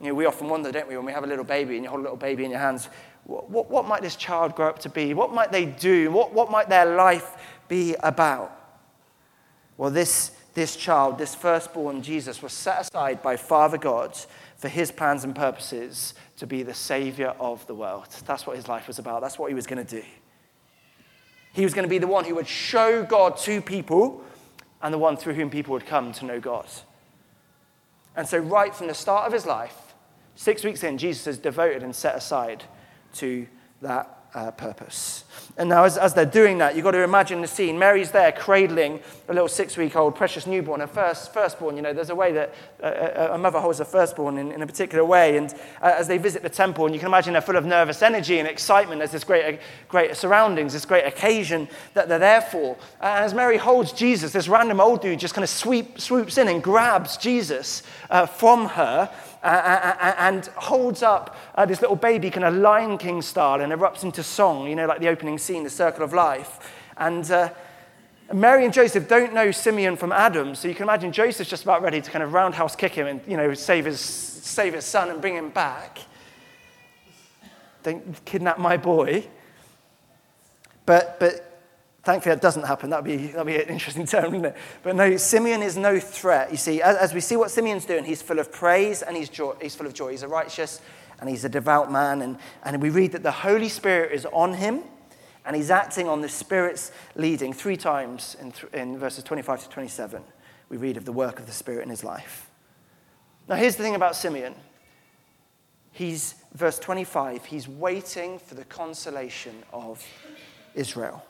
You 0.00 0.08
know, 0.08 0.14
we 0.14 0.26
often 0.26 0.48
wonder, 0.48 0.70
don't 0.70 0.88
we, 0.88 0.96
when 0.96 1.06
we 1.06 1.12
have 1.12 1.24
a 1.24 1.26
little 1.26 1.44
baby 1.44 1.76
and 1.76 1.84
you 1.84 1.90
hold 1.90 2.00
a 2.00 2.02
little 2.02 2.18
baby 2.18 2.44
in 2.44 2.50
your 2.50 2.60
hands, 2.60 2.88
what, 3.24 3.48
what, 3.50 3.70
what 3.70 3.88
might 3.88 4.02
this 4.02 4.16
child 4.16 4.54
grow 4.54 4.68
up 4.68 4.78
to 4.80 4.88
be? 4.88 5.14
What 5.14 5.32
might 5.32 5.50
they 5.50 5.64
do? 5.64 6.10
What, 6.10 6.32
what 6.32 6.50
might 6.50 6.68
their 6.68 6.84
life 6.84 7.36
be 7.68 7.96
about? 8.00 8.52
Well, 9.78 9.90
this, 9.90 10.32
this 10.54 10.76
child, 10.76 11.18
this 11.18 11.34
firstborn 11.34 12.02
Jesus, 12.02 12.42
was 12.42 12.52
set 12.52 12.80
aside 12.80 13.22
by 13.22 13.36
Father 13.36 13.78
God 13.78 14.16
for 14.56 14.68
his 14.68 14.90
plans 14.90 15.24
and 15.24 15.34
purposes 15.34 16.14
to 16.36 16.46
be 16.46 16.62
the 16.62 16.74
Savior 16.74 17.34
of 17.40 17.66
the 17.66 17.74
world. 17.74 18.08
That's 18.26 18.46
what 18.46 18.56
his 18.56 18.68
life 18.68 18.86
was 18.86 18.98
about. 18.98 19.22
That's 19.22 19.38
what 19.38 19.48
he 19.48 19.54
was 19.54 19.66
going 19.66 19.84
to 19.84 20.00
do. 20.00 20.06
He 21.52 21.64
was 21.64 21.72
going 21.72 21.84
to 21.84 21.90
be 21.90 21.98
the 21.98 22.06
one 22.06 22.24
who 22.24 22.34
would 22.34 22.48
show 22.48 23.02
God 23.02 23.38
to 23.38 23.62
people 23.62 24.22
and 24.82 24.92
the 24.92 24.98
one 24.98 25.16
through 25.16 25.34
whom 25.34 25.48
people 25.48 25.72
would 25.72 25.86
come 25.86 26.12
to 26.12 26.26
know 26.26 26.38
God. 26.38 26.66
And 28.14 28.28
so, 28.28 28.38
right 28.38 28.74
from 28.74 28.86
the 28.86 28.94
start 28.94 29.26
of 29.26 29.32
his 29.32 29.46
life, 29.46 29.85
Six 30.36 30.62
weeks 30.64 30.84
in, 30.84 30.98
Jesus 30.98 31.26
is 31.26 31.38
devoted 31.38 31.82
and 31.82 31.94
set 31.94 32.14
aside 32.14 32.62
to 33.14 33.46
that 33.80 34.16
uh, 34.34 34.50
purpose. 34.50 35.24
And 35.56 35.70
now, 35.70 35.84
as, 35.84 35.96
as 35.96 36.12
they're 36.12 36.26
doing 36.26 36.58
that, 36.58 36.76
you've 36.76 36.84
got 36.84 36.90
to 36.90 37.02
imagine 37.02 37.40
the 37.40 37.46
scene. 37.48 37.78
Mary's 37.78 38.10
there 38.10 38.30
cradling 38.32 39.00
a 39.30 39.32
little 39.32 39.48
six 39.48 39.78
week 39.78 39.96
old 39.96 40.14
precious 40.14 40.46
newborn, 40.46 40.80
her 40.80 40.86
first, 40.86 41.32
firstborn. 41.32 41.74
You 41.74 41.80
know, 41.80 41.94
there's 41.94 42.10
a 42.10 42.14
way 42.14 42.32
that 42.32 42.54
a, 42.80 43.32
a 43.32 43.38
mother 43.38 43.58
holds 43.58 43.80
a 43.80 43.86
firstborn 43.86 44.36
in, 44.36 44.52
in 44.52 44.60
a 44.60 44.66
particular 44.66 45.06
way. 45.06 45.38
And 45.38 45.54
uh, 45.80 45.94
as 45.96 46.06
they 46.06 46.18
visit 46.18 46.42
the 46.42 46.50
temple, 46.50 46.84
and 46.84 46.94
you 46.94 46.98
can 46.98 47.08
imagine 47.08 47.32
they're 47.32 47.40
full 47.40 47.56
of 47.56 47.64
nervous 47.64 48.02
energy 48.02 48.38
and 48.38 48.46
excitement. 48.46 48.98
There's 48.98 49.12
this 49.12 49.24
great, 49.24 49.58
great 49.88 50.14
surroundings, 50.14 50.74
this 50.74 50.84
great 50.84 51.06
occasion 51.06 51.66
that 51.94 52.10
they're 52.10 52.18
there 52.18 52.42
for. 52.42 52.76
And 53.00 53.24
as 53.24 53.32
Mary 53.32 53.56
holds 53.56 53.92
Jesus, 53.92 54.32
this 54.32 54.48
random 54.48 54.80
old 54.80 55.00
dude 55.00 55.18
just 55.18 55.32
kind 55.32 55.44
of 55.44 55.50
sweep, 55.50 55.98
swoops 55.98 56.36
in 56.36 56.48
and 56.48 56.62
grabs 56.62 57.16
Jesus 57.16 57.82
uh, 58.10 58.26
from 58.26 58.66
her 58.66 59.10
and 59.42 60.46
holds 60.56 61.02
up 61.02 61.36
uh, 61.54 61.64
this 61.66 61.80
little 61.80 61.96
baby, 61.96 62.30
kind 62.30 62.44
of 62.44 62.54
Lion 62.54 62.98
King 62.98 63.22
style, 63.22 63.60
and 63.60 63.72
erupts 63.72 64.02
into 64.02 64.22
song, 64.22 64.68
you 64.68 64.74
know, 64.74 64.86
like 64.86 65.00
the 65.00 65.08
opening 65.08 65.38
scene, 65.38 65.62
the 65.62 65.70
circle 65.70 66.04
of 66.04 66.12
life. 66.12 66.72
And 66.96 67.30
uh, 67.30 67.50
Mary 68.32 68.64
and 68.64 68.74
Joseph 68.74 69.08
don't 69.08 69.32
know 69.32 69.50
Simeon 69.50 69.96
from 69.96 70.10
Adam, 70.10 70.54
so 70.54 70.66
you 70.66 70.74
can 70.74 70.82
imagine 70.82 71.12
Joseph's 71.12 71.48
just 71.50 71.62
about 71.62 71.82
ready 71.82 72.00
to 72.00 72.10
kind 72.10 72.24
of 72.24 72.32
roundhouse 72.32 72.74
kick 72.74 72.92
him 72.92 73.06
and, 73.06 73.20
you 73.28 73.36
know, 73.36 73.54
save 73.54 73.84
his, 73.84 74.00
save 74.00 74.74
his 74.74 74.84
son 74.84 75.10
and 75.10 75.20
bring 75.20 75.34
him 75.34 75.50
back. 75.50 75.98
Don't 77.82 78.24
kidnap 78.24 78.58
my 78.58 78.76
boy. 78.76 79.28
But, 80.86 81.20
but 81.20 81.45
Thankfully, 82.06 82.36
that 82.36 82.40
doesn't 82.40 82.62
happen. 82.62 82.90
That'd 82.90 83.04
be, 83.04 83.16
that'd 83.26 83.48
be 83.48 83.56
an 83.56 83.68
interesting 83.68 84.06
term, 84.06 84.26
wouldn't 84.26 84.44
it? 84.44 84.56
But 84.84 84.94
no, 84.94 85.16
Simeon 85.16 85.60
is 85.60 85.76
no 85.76 85.98
threat. 85.98 86.52
You 86.52 86.56
see, 86.56 86.80
as, 86.80 86.96
as 86.96 87.12
we 87.12 87.18
see 87.18 87.34
what 87.34 87.50
Simeon's 87.50 87.84
doing, 87.84 88.04
he's 88.04 88.22
full 88.22 88.38
of 88.38 88.52
praise 88.52 89.02
and 89.02 89.16
he's, 89.16 89.28
joy, 89.28 89.54
he's 89.60 89.74
full 89.74 89.88
of 89.88 89.92
joy. 89.92 90.12
He's 90.12 90.22
a 90.22 90.28
righteous 90.28 90.80
and 91.18 91.28
he's 91.28 91.44
a 91.44 91.48
devout 91.48 91.90
man. 91.90 92.22
And, 92.22 92.38
and 92.62 92.80
we 92.80 92.90
read 92.90 93.10
that 93.10 93.24
the 93.24 93.32
Holy 93.32 93.68
Spirit 93.68 94.12
is 94.12 94.24
on 94.26 94.54
him 94.54 94.84
and 95.44 95.56
he's 95.56 95.68
acting 95.68 96.08
on 96.08 96.20
the 96.20 96.28
Spirit's 96.28 96.92
leading. 97.16 97.52
Three 97.52 97.76
times 97.76 98.36
in, 98.40 98.52
th- 98.52 98.72
in 98.72 98.96
verses 98.98 99.24
25 99.24 99.64
to 99.64 99.68
27, 99.68 100.22
we 100.68 100.76
read 100.76 100.96
of 100.96 101.06
the 101.06 101.12
work 101.12 101.40
of 101.40 101.46
the 101.46 101.52
Spirit 101.52 101.82
in 101.82 101.90
his 101.90 102.04
life. 102.04 102.48
Now, 103.48 103.56
here's 103.56 103.74
the 103.74 103.82
thing 103.82 103.96
about 103.96 104.14
Simeon. 104.14 104.54
He's, 105.90 106.36
verse 106.54 106.78
25, 106.78 107.46
he's 107.46 107.66
waiting 107.66 108.38
for 108.38 108.54
the 108.54 108.64
consolation 108.64 109.64
of 109.72 110.06
Israel. 110.76 111.24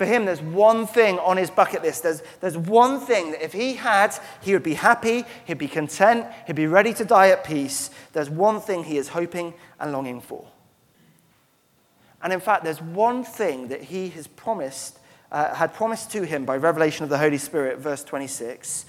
For 0.00 0.06
him, 0.06 0.24
there's 0.24 0.40
one 0.40 0.86
thing 0.86 1.18
on 1.18 1.36
his 1.36 1.50
bucket 1.50 1.82
list. 1.82 2.04
There's, 2.04 2.22
there's 2.40 2.56
one 2.56 3.00
thing 3.00 3.32
that 3.32 3.44
if 3.44 3.52
he 3.52 3.74
had, 3.74 4.14
he 4.40 4.54
would 4.54 4.62
be 4.62 4.72
happy, 4.72 5.26
he'd 5.44 5.58
be 5.58 5.68
content, 5.68 6.26
he'd 6.46 6.56
be 6.56 6.66
ready 6.66 6.94
to 6.94 7.04
die 7.04 7.28
at 7.28 7.44
peace. 7.44 7.90
There's 8.14 8.30
one 8.30 8.62
thing 8.62 8.84
he 8.84 8.96
is 8.96 9.08
hoping 9.08 9.52
and 9.78 9.92
longing 9.92 10.22
for. 10.22 10.46
And 12.22 12.32
in 12.32 12.40
fact, 12.40 12.64
there's 12.64 12.80
one 12.80 13.24
thing 13.24 13.68
that 13.68 13.82
he 13.82 14.08
has 14.08 14.26
promised, 14.26 14.98
uh, 15.30 15.54
had 15.54 15.74
promised 15.74 16.10
to 16.12 16.22
him 16.22 16.46
by 16.46 16.56
revelation 16.56 17.04
of 17.04 17.10
the 17.10 17.18
Holy 17.18 17.36
Spirit, 17.36 17.76
verse 17.76 18.02
26. 18.02 18.86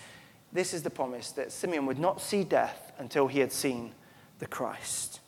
This 0.53 0.73
is 0.73 0.81
the 0.81 0.89
promise 0.89 1.31
that 1.33 1.51
Simeon 1.51 1.87
would 1.87 1.99
not 1.99 2.21
see 2.21 2.45
death 2.45 2.93
until 2.97 3.27
he 3.27 3.41
had 3.41 3.51
seen 3.51 3.91
the 4.39 4.47
Christ. 4.47 5.19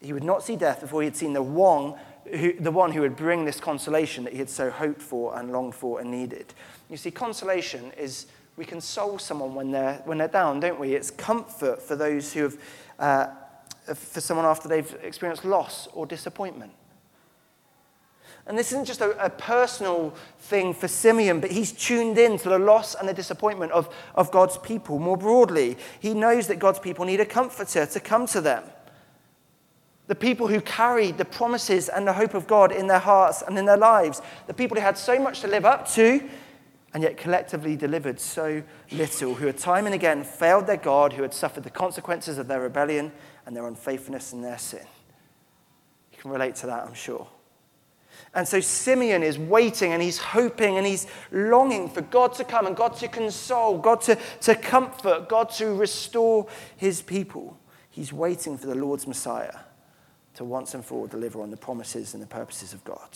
He 0.00 0.12
would 0.12 0.22
not 0.22 0.44
see 0.44 0.54
death 0.54 0.80
before 0.80 1.02
he 1.02 1.06
had 1.06 1.16
seen 1.16 1.32
the 1.32 1.42
one 1.42 1.96
who, 2.36 2.52
the 2.54 2.70
one 2.70 2.92
who 2.92 3.00
would 3.00 3.16
bring 3.16 3.44
this 3.44 3.60
consolation 3.60 4.24
that 4.24 4.32
he 4.32 4.38
had 4.38 4.50
so 4.50 4.70
hoped 4.70 5.02
for 5.02 5.38
and 5.38 5.52
longed 5.52 5.74
for 5.74 6.00
and 6.00 6.10
needed. 6.10 6.52
You 6.90 6.96
see, 6.96 7.10
consolation 7.10 7.92
is 7.98 8.26
we 8.56 8.64
console 8.64 9.18
someone 9.18 9.54
when 9.54 9.70
they're, 9.70 10.02
when 10.04 10.18
they're 10.18 10.28
down, 10.28 10.60
don't 10.60 10.80
we? 10.80 10.94
It's 10.94 11.10
comfort 11.10 11.80
for 11.80 11.94
those 11.94 12.32
who 12.32 12.42
have, 12.42 12.58
uh, 12.98 13.26
for 13.94 14.20
someone 14.20 14.46
after 14.46 14.68
they've 14.68 14.96
experienced 15.02 15.44
loss 15.44 15.86
or 15.92 16.06
disappointment. 16.06 16.72
And 18.48 18.58
this 18.58 18.72
isn't 18.72 18.86
just 18.86 19.02
a, 19.02 19.10
a, 19.24 19.28
personal 19.28 20.14
thing 20.38 20.72
for 20.72 20.88
Simeon, 20.88 21.38
but 21.38 21.50
he's 21.50 21.70
tuned 21.70 22.16
in 22.16 22.38
to 22.38 22.48
the 22.48 22.58
loss 22.58 22.94
and 22.94 23.06
the 23.06 23.12
disappointment 23.12 23.72
of, 23.72 23.94
of 24.14 24.30
God's 24.32 24.56
people 24.56 24.98
more 24.98 25.18
broadly. 25.18 25.76
He 26.00 26.14
knows 26.14 26.46
that 26.46 26.58
God's 26.58 26.78
people 26.78 27.04
need 27.04 27.20
a 27.20 27.26
comforter 27.26 27.84
to 27.84 28.00
come 28.00 28.26
to 28.28 28.40
them 28.40 28.64
the 30.08 30.14
people 30.14 30.48
who 30.48 30.60
carried 30.62 31.18
the 31.18 31.24
promises 31.24 31.88
and 31.88 32.08
the 32.08 32.14
hope 32.14 32.34
of 32.34 32.46
God 32.46 32.72
in 32.72 32.86
their 32.86 32.98
hearts 32.98 33.42
and 33.42 33.56
in 33.58 33.66
their 33.66 33.76
lives, 33.76 34.20
the 34.46 34.54
people 34.54 34.76
who 34.76 34.82
had 34.82 34.98
so 34.98 35.18
much 35.18 35.42
to 35.42 35.46
live 35.46 35.66
up 35.66 35.86
to 35.90 36.28
and 36.94 37.02
yet 37.02 37.18
collectively 37.18 37.76
delivered 37.76 38.18
so 38.18 38.62
little, 38.90 39.34
who 39.34 39.46
had 39.46 39.58
time 39.58 39.84
and 39.84 39.94
again 39.94 40.24
failed 40.24 40.66
their 40.66 40.78
God, 40.78 41.12
who 41.12 41.20
had 41.20 41.34
suffered 41.34 41.62
the 41.62 41.70
consequences 41.70 42.38
of 42.38 42.48
their 42.48 42.62
rebellion 42.62 43.12
and 43.44 43.54
their 43.54 43.66
unfaithfulness 43.66 44.32
and 44.32 44.42
their 44.42 44.56
sin. 44.56 44.86
You 46.12 46.18
can 46.18 46.30
relate 46.30 46.54
to 46.56 46.66
that, 46.66 46.86
I'm 46.86 46.94
sure. 46.94 47.28
And 48.34 48.48
so 48.48 48.60
Simeon 48.60 49.22
is 49.22 49.38
waiting 49.38 49.92
and 49.92 50.02
he's 50.02 50.16
hoping 50.16 50.78
and 50.78 50.86
he's 50.86 51.06
longing 51.30 51.90
for 51.90 52.00
God 52.00 52.32
to 52.34 52.44
come 52.44 52.66
and 52.66 52.74
God 52.74 52.96
to 52.96 53.08
console, 53.08 53.76
God 53.76 54.00
to, 54.02 54.16
to 54.40 54.54
comfort, 54.54 55.28
God 55.28 55.50
to 55.50 55.74
restore 55.74 56.46
his 56.78 57.02
people. 57.02 57.58
He's 57.90 58.12
waiting 58.12 58.56
for 58.56 58.66
the 58.66 58.74
Lord's 58.74 59.06
Messiah 59.06 59.54
to 60.38 60.44
once 60.44 60.72
and 60.72 60.84
for 60.84 61.00
all 61.00 61.06
deliver 61.08 61.42
on 61.42 61.50
the 61.50 61.56
promises 61.56 62.14
and 62.14 62.22
the 62.22 62.26
purposes 62.26 62.72
of 62.72 62.82
God. 62.84 63.08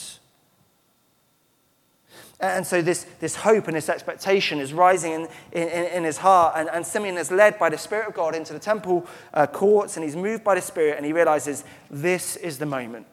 And 2.40 2.66
so 2.66 2.82
this, 2.82 3.06
this 3.20 3.36
hope 3.36 3.68
and 3.68 3.76
this 3.76 3.88
expectation 3.88 4.58
is 4.58 4.72
rising 4.72 5.12
in, 5.12 5.28
in, 5.52 5.68
in 5.68 6.04
his 6.04 6.18
heart. 6.18 6.54
And, 6.56 6.68
and, 6.68 6.84
Simeon 6.84 7.16
is 7.16 7.30
led 7.30 7.60
by 7.60 7.70
the 7.70 7.78
Spirit 7.78 8.08
of 8.08 8.14
God 8.14 8.34
into 8.34 8.52
the 8.52 8.58
temple 8.58 9.06
uh, 9.32 9.46
courts, 9.46 9.96
and 9.96 10.04
he's 10.04 10.16
moved 10.16 10.42
by 10.42 10.56
the 10.56 10.60
Spirit, 10.60 10.96
and 10.96 11.06
he 11.06 11.12
realizes 11.12 11.62
this 11.88 12.34
is 12.36 12.58
the 12.58 12.66
moment. 12.66 13.06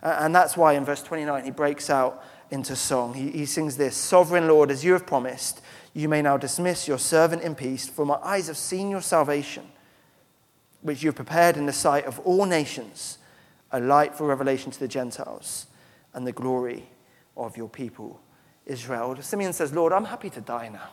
Uh, 0.00 0.18
and 0.20 0.34
that's 0.34 0.56
why 0.56 0.74
in 0.74 0.84
verse 0.84 1.02
29 1.02 1.44
he 1.44 1.50
breaks 1.50 1.90
out 1.90 2.24
into 2.52 2.76
song. 2.76 3.14
He, 3.14 3.32
he 3.32 3.46
sings 3.46 3.76
this 3.76 3.96
Sovereign 3.96 4.46
Lord, 4.46 4.70
as 4.70 4.84
you 4.84 4.92
have 4.92 5.06
promised, 5.06 5.60
you 5.92 6.08
may 6.08 6.22
now 6.22 6.36
dismiss 6.36 6.86
your 6.86 6.98
servant 6.98 7.42
in 7.42 7.56
peace, 7.56 7.88
for 7.88 8.06
my 8.06 8.18
eyes 8.22 8.46
have 8.46 8.56
seen 8.56 8.90
your 8.90 9.02
salvation, 9.02 9.64
which 10.82 11.02
you 11.02 11.08
have 11.08 11.16
prepared 11.16 11.56
in 11.56 11.66
the 11.66 11.72
sight 11.72 12.04
of 12.04 12.20
all 12.20 12.46
nations 12.46 13.18
a 13.72 13.80
light 13.80 14.14
for 14.14 14.26
revelation 14.26 14.70
to 14.70 14.80
the 14.80 14.88
Gentiles 14.88 15.66
and 16.14 16.26
the 16.26 16.32
glory 16.32 16.88
of 17.36 17.56
your 17.56 17.68
people, 17.68 18.20
Israel. 18.66 19.16
Simeon 19.20 19.52
says, 19.52 19.72
Lord, 19.72 19.92
I'm 19.92 20.04
happy 20.04 20.30
to 20.30 20.40
die 20.40 20.68
now. 20.68 20.88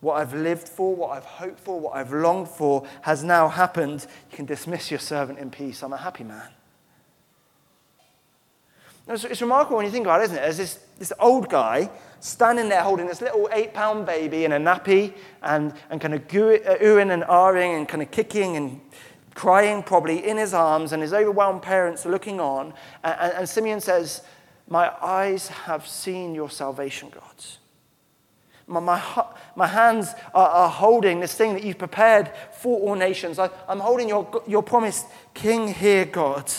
What 0.00 0.14
I've 0.14 0.32
lived 0.32 0.66
for, 0.66 0.94
what 0.94 1.10
I've 1.10 1.26
hoped 1.26 1.60
for, 1.60 1.78
what 1.78 1.94
I've 1.94 2.12
longed 2.12 2.48
for 2.48 2.86
has 3.02 3.22
now 3.22 3.48
happened. 3.48 4.06
You 4.30 4.36
can 4.36 4.46
dismiss 4.46 4.90
your 4.90 5.00
servant 5.00 5.38
in 5.38 5.50
peace. 5.50 5.82
I'm 5.82 5.92
a 5.92 5.98
happy 5.98 6.24
man. 6.24 6.48
It's, 9.08 9.24
it's 9.24 9.42
remarkable 9.42 9.76
when 9.76 9.86
you 9.86 9.92
think 9.92 10.06
about 10.06 10.20
it, 10.20 10.24
isn't 10.24 10.36
it? 10.36 10.40
There's 10.40 10.56
this, 10.56 10.78
this 10.98 11.12
old 11.18 11.50
guy 11.50 11.90
standing 12.20 12.68
there 12.68 12.82
holding 12.82 13.06
this 13.06 13.20
little 13.20 13.48
eight 13.52 13.74
pound 13.74 14.06
baby 14.06 14.44
in 14.44 14.52
a 14.52 14.58
nappy 14.58 15.14
and, 15.42 15.74
and 15.90 16.00
kind 16.00 16.14
of 16.14 16.20
uh, 16.20 16.76
oohing 16.78 17.12
and 17.12 17.22
ahhing 17.24 17.76
and 17.76 17.88
kind 17.88 18.02
of 18.02 18.10
kicking 18.10 18.56
and 18.56 18.80
crying 19.34 19.82
probably 19.82 20.26
in 20.26 20.36
his 20.36 20.54
arms, 20.54 20.92
and 20.92 21.02
his 21.02 21.12
overwhelmed 21.12 21.62
parents 21.62 22.04
are 22.06 22.10
looking 22.10 22.40
on. 22.40 22.74
And, 23.02 23.32
and 23.34 23.48
Simeon 23.48 23.80
says, 23.80 24.22
My 24.68 24.92
eyes 25.02 25.48
have 25.48 25.86
seen 25.86 26.34
your 26.34 26.50
salvation, 26.50 27.10
God. 27.10 27.44
My, 28.66 28.80
my, 28.80 29.24
my 29.56 29.66
hands 29.66 30.14
are, 30.32 30.48
are, 30.48 30.68
holding 30.68 31.18
this 31.18 31.34
thing 31.34 31.54
that 31.54 31.64
you've 31.64 31.78
prepared 31.78 32.30
for 32.52 32.78
all 32.80 32.94
nations. 32.94 33.38
I, 33.40 33.50
I'm 33.68 33.80
holding 33.80 34.08
your, 34.08 34.42
your 34.46 34.62
promised 34.62 35.06
king 35.34 35.74
here, 35.74 36.04
God. 36.04 36.50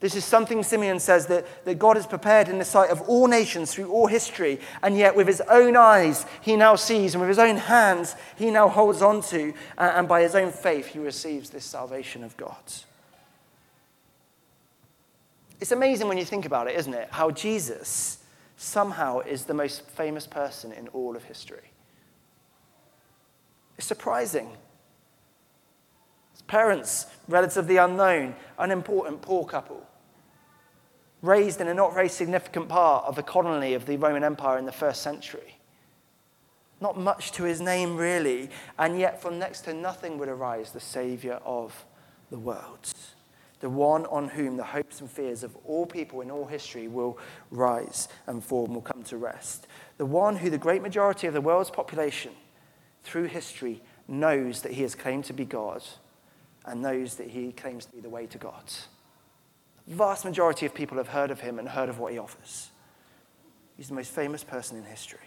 This 0.00 0.14
is 0.14 0.24
something 0.24 0.62
Simeon 0.62 1.00
says 1.00 1.26
that, 1.26 1.64
that 1.64 1.78
God 1.78 1.96
has 1.96 2.06
prepared 2.06 2.48
in 2.48 2.58
the 2.58 2.64
sight 2.64 2.90
of 2.90 3.00
all 3.08 3.26
nations 3.26 3.74
through 3.74 3.90
all 3.90 4.06
history, 4.06 4.60
and 4.80 4.96
yet 4.96 5.16
with 5.16 5.26
his 5.26 5.40
own 5.40 5.76
eyes 5.76 6.24
he 6.40 6.54
now 6.54 6.76
sees, 6.76 7.14
and 7.14 7.20
with 7.20 7.28
his 7.28 7.38
own 7.38 7.56
hands 7.56 8.14
he 8.36 8.50
now 8.52 8.68
holds 8.68 9.02
on 9.02 9.22
to, 9.22 9.52
uh, 9.76 9.92
and 9.96 10.06
by 10.06 10.22
his 10.22 10.36
own 10.36 10.52
faith 10.52 10.86
he 10.86 11.00
receives 11.00 11.50
this 11.50 11.64
salvation 11.64 12.22
of 12.22 12.36
God. 12.36 12.54
It's 15.60 15.72
amazing 15.72 16.06
when 16.06 16.18
you 16.18 16.24
think 16.24 16.46
about 16.46 16.68
it, 16.68 16.78
isn't 16.78 16.94
it? 16.94 17.08
How 17.10 17.32
Jesus 17.32 18.18
somehow 18.56 19.18
is 19.20 19.46
the 19.46 19.54
most 19.54 19.82
famous 19.82 20.28
person 20.28 20.70
in 20.70 20.86
all 20.88 21.16
of 21.16 21.24
history. 21.24 21.72
It's 23.76 23.86
surprising. 23.86 24.48
His 26.32 26.42
parents, 26.42 27.06
relatively 27.26 27.78
unknown, 27.78 28.36
unimportant, 28.60 29.22
poor 29.22 29.44
couple 29.44 29.87
raised 31.22 31.60
in 31.60 31.68
a 31.68 31.74
not 31.74 31.94
very 31.94 32.08
significant 32.08 32.68
part 32.68 33.04
of 33.04 33.16
the 33.16 33.22
colony 33.22 33.74
of 33.74 33.86
the 33.86 33.96
Roman 33.96 34.24
Empire 34.24 34.58
in 34.58 34.66
the 34.66 34.72
first 34.72 35.02
century. 35.02 35.58
Not 36.80 36.98
much 36.98 37.32
to 37.32 37.42
his 37.42 37.60
name, 37.60 37.96
really, 37.96 38.50
and 38.78 38.98
yet 38.98 39.20
from 39.20 39.38
next 39.38 39.62
to 39.62 39.74
nothing 39.74 40.18
would 40.18 40.28
arise 40.28 40.70
the 40.70 40.80
Saviour 40.80 41.40
of 41.44 41.84
the 42.30 42.38
world, 42.38 42.92
the 43.60 43.68
one 43.68 44.06
on 44.06 44.28
whom 44.28 44.56
the 44.56 44.64
hopes 44.64 45.00
and 45.00 45.10
fears 45.10 45.42
of 45.42 45.56
all 45.64 45.86
people 45.86 46.20
in 46.20 46.30
all 46.30 46.46
history 46.46 46.86
will 46.86 47.18
rise 47.50 48.08
and 48.28 48.44
form, 48.44 48.74
will 48.74 48.82
come 48.82 49.02
to 49.04 49.16
rest, 49.16 49.66
the 49.96 50.06
one 50.06 50.36
who 50.36 50.50
the 50.50 50.58
great 50.58 50.82
majority 50.82 51.26
of 51.26 51.34
the 51.34 51.40
world's 51.40 51.70
population 51.70 52.32
through 53.02 53.24
history 53.24 53.82
knows 54.06 54.62
that 54.62 54.72
he 54.72 54.82
has 54.82 54.94
claimed 54.94 55.24
to 55.24 55.32
be 55.32 55.44
God 55.44 55.82
and 56.64 56.80
knows 56.80 57.16
that 57.16 57.28
he 57.28 57.50
claims 57.52 57.86
to 57.86 57.92
be 57.92 58.00
the 58.00 58.08
way 58.08 58.26
to 58.26 58.38
God. 58.38 58.62
Vast 59.88 60.24
majority 60.24 60.66
of 60.66 60.74
people 60.74 60.98
have 60.98 61.08
heard 61.08 61.30
of 61.30 61.40
him 61.40 61.58
and 61.58 61.68
heard 61.68 61.88
of 61.88 61.98
what 61.98 62.12
he 62.12 62.18
offers. 62.18 62.70
He's 63.76 63.88
the 63.88 63.94
most 63.94 64.10
famous 64.10 64.44
person 64.44 64.76
in 64.76 64.84
history. 64.84 65.18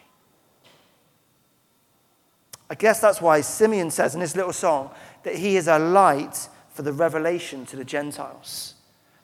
I 2.69 2.75
guess 2.75 3.01
that's 3.01 3.19
why 3.19 3.41
Simeon 3.41 3.89
says 3.89 4.13
in 4.13 4.21
his 4.21 4.35
little 4.35 4.53
song 4.53 4.91
that 5.23 5.35
he 5.35 5.57
is 5.57 5.67
a 5.67 5.79
light 5.79 6.47
for 6.69 6.83
the 6.83 6.93
revelation 6.93 7.65
to 7.65 7.75
the 7.75 7.83
Gentiles. 7.83 8.75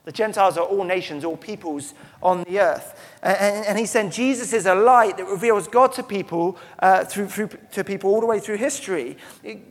The 0.08 0.14
Gentiles 0.14 0.58
are 0.58 0.64
all 0.64 0.86
nations, 0.86 1.26
all 1.26 1.36
peoples 1.36 1.94
on 2.24 2.44
the 2.44 2.62
earth. 2.62 2.98
And, 3.22 3.66
and 3.66 3.78
he 3.78 3.86
said 3.86 4.10
Jesus 4.10 4.54
is 4.54 4.66
a 4.66 4.74
light 4.74 5.18
that 5.18 5.26
reveals 5.26 5.68
God 5.68 5.92
to 5.96 6.02
people, 6.02 6.58
uh, 6.80 7.04
through, 7.04 7.28
through, 7.28 7.50
to 7.74 7.84
people 7.84 8.12
all 8.12 8.22
the 8.22 8.26
way 8.26 8.40
through 8.40 8.56
history. 8.56 9.18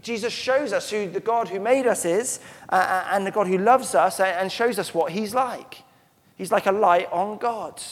Jesus 0.03 0.35
shows 0.35 0.75
us 0.75 0.91
who 0.91 1.09
the 1.09 1.21
God 1.21 1.49
who 1.49 1.59
made 1.59 1.87
us 1.87 2.05
is 2.05 2.41
uh, 2.69 2.75
uh, 2.75 3.09
and 3.13 3.27
the 3.27 3.31
God 3.31 3.47
who 3.47 3.57
loves 3.57 3.95
us 3.95 4.21
and 4.21 4.53
shows 4.53 4.79
us 4.79 4.93
what 4.93 5.13
he's 5.13 5.35
like. 5.35 5.85
He's 6.37 6.53
like 6.53 6.67
a 6.67 6.73
light 6.73 7.11
on 7.11 7.39
God. 7.39 7.83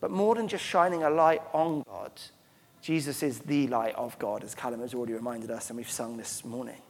But 0.00 0.10
more 0.10 0.34
than 0.34 0.48
just 0.48 0.64
shining 0.64 1.04
a 1.04 1.10
light 1.10 1.42
on 1.52 1.84
God, 1.86 2.10
Jesus 2.82 3.22
is 3.22 3.38
the 3.38 3.68
light 3.68 3.94
of 3.94 4.18
God, 4.18 4.42
as 4.42 4.56
Callum 4.56 4.80
has 4.80 4.94
already 4.94 5.12
reminded 5.12 5.52
us 5.52 5.70
and 5.70 5.76
we've 5.76 5.88
sung 5.88 6.16
this 6.16 6.44
morning. 6.44 6.82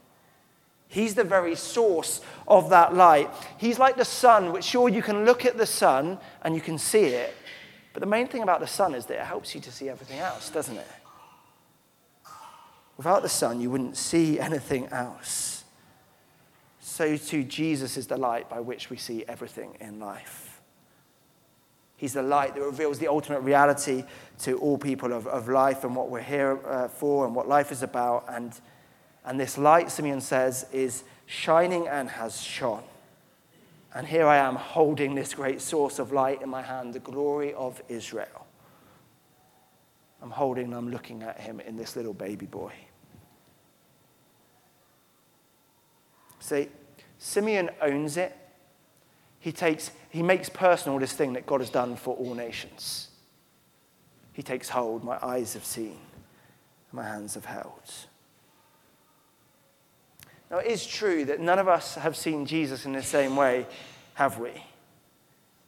He's 0.91 1.15
the 1.15 1.23
very 1.23 1.55
source 1.55 2.19
of 2.49 2.69
that 2.71 2.93
light. 2.93 3.29
He's 3.57 3.79
like 3.79 3.95
the 3.95 4.03
sun, 4.03 4.51
which 4.51 4.65
sure 4.65 4.89
you 4.89 5.01
can 5.01 5.23
look 5.23 5.45
at 5.45 5.57
the 5.57 5.65
sun 5.65 6.19
and 6.41 6.53
you 6.53 6.59
can 6.59 6.77
see 6.77 7.05
it. 7.05 7.33
But 7.93 8.01
the 8.01 8.07
main 8.07 8.27
thing 8.27 8.43
about 8.43 8.59
the 8.59 8.67
sun 8.67 8.93
is 8.93 9.05
that 9.05 9.21
it 9.21 9.25
helps 9.25 9.55
you 9.55 9.61
to 9.61 9.71
see 9.71 9.87
everything 9.87 10.19
else, 10.19 10.49
doesn't 10.49 10.75
it? 10.75 10.87
Without 12.97 13.21
the 13.21 13.29
sun, 13.29 13.61
you 13.61 13.69
wouldn't 13.69 13.95
see 13.95 14.37
anything 14.37 14.87
else. 14.87 15.63
So 16.81 17.15
too, 17.15 17.45
Jesus 17.45 17.95
is 17.95 18.07
the 18.07 18.17
light 18.17 18.49
by 18.49 18.59
which 18.59 18.89
we 18.89 18.97
see 18.97 19.23
everything 19.29 19.77
in 19.79 19.97
life. 19.97 20.59
He's 21.95 22.13
the 22.13 22.21
light 22.21 22.53
that 22.55 22.61
reveals 22.61 22.99
the 22.99 23.07
ultimate 23.07 23.39
reality 23.39 24.03
to 24.39 24.57
all 24.57 24.77
people 24.77 25.13
of, 25.13 25.25
of 25.25 25.47
life 25.47 25.85
and 25.85 25.95
what 25.95 26.09
we're 26.09 26.19
here 26.19 26.59
uh, 26.67 26.89
for 26.89 27.25
and 27.25 27.33
what 27.33 27.47
life 27.47 27.71
is 27.71 27.81
about. 27.81 28.25
And 28.27 28.59
and 29.25 29.39
this 29.39 29.57
light, 29.57 29.91
Simeon 29.91 30.21
says, 30.21 30.65
is 30.71 31.03
shining 31.25 31.87
and 31.87 32.09
has 32.09 32.41
shone. 32.41 32.83
And 33.93 34.07
here 34.07 34.25
I 34.25 34.37
am 34.37 34.55
holding 34.55 35.15
this 35.15 35.33
great 35.33 35.61
source 35.61 35.99
of 35.99 36.11
light 36.11 36.41
in 36.41 36.49
my 36.49 36.61
hand, 36.61 36.93
the 36.93 36.99
glory 36.99 37.53
of 37.53 37.81
Israel. 37.89 38.47
I'm 40.21 40.31
holding 40.31 40.65
and 40.65 40.75
I'm 40.75 40.91
looking 40.91 41.23
at 41.23 41.39
him 41.39 41.59
in 41.59 41.77
this 41.77 41.95
little 41.95 42.13
baby 42.13 42.45
boy. 42.45 42.71
See, 46.39 46.69
Simeon 47.17 47.69
owns 47.81 48.17
it. 48.17 48.35
He, 49.39 49.51
takes, 49.51 49.91
he 50.09 50.21
makes 50.21 50.49
personal 50.49 50.99
this 50.99 51.13
thing 51.13 51.33
that 51.33 51.45
God 51.45 51.61
has 51.61 51.69
done 51.69 51.95
for 51.95 52.15
all 52.15 52.33
nations. 52.33 53.09
He 54.33 54.43
takes 54.43 54.69
hold. 54.69 55.03
My 55.03 55.17
eyes 55.21 55.53
have 55.53 55.65
seen, 55.65 55.97
my 56.91 57.03
hands 57.03 57.33
have 57.33 57.45
held. 57.45 57.81
Now, 60.51 60.57
it 60.57 60.67
is 60.67 60.85
true 60.85 61.23
that 61.25 61.39
none 61.39 61.59
of 61.59 61.69
us 61.69 61.95
have 61.95 62.17
seen 62.17 62.45
Jesus 62.45 62.85
in 62.85 62.91
the 62.91 63.01
same 63.01 63.37
way, 63.37 63.65
have 64.15 64.37
we? 64.37 64.51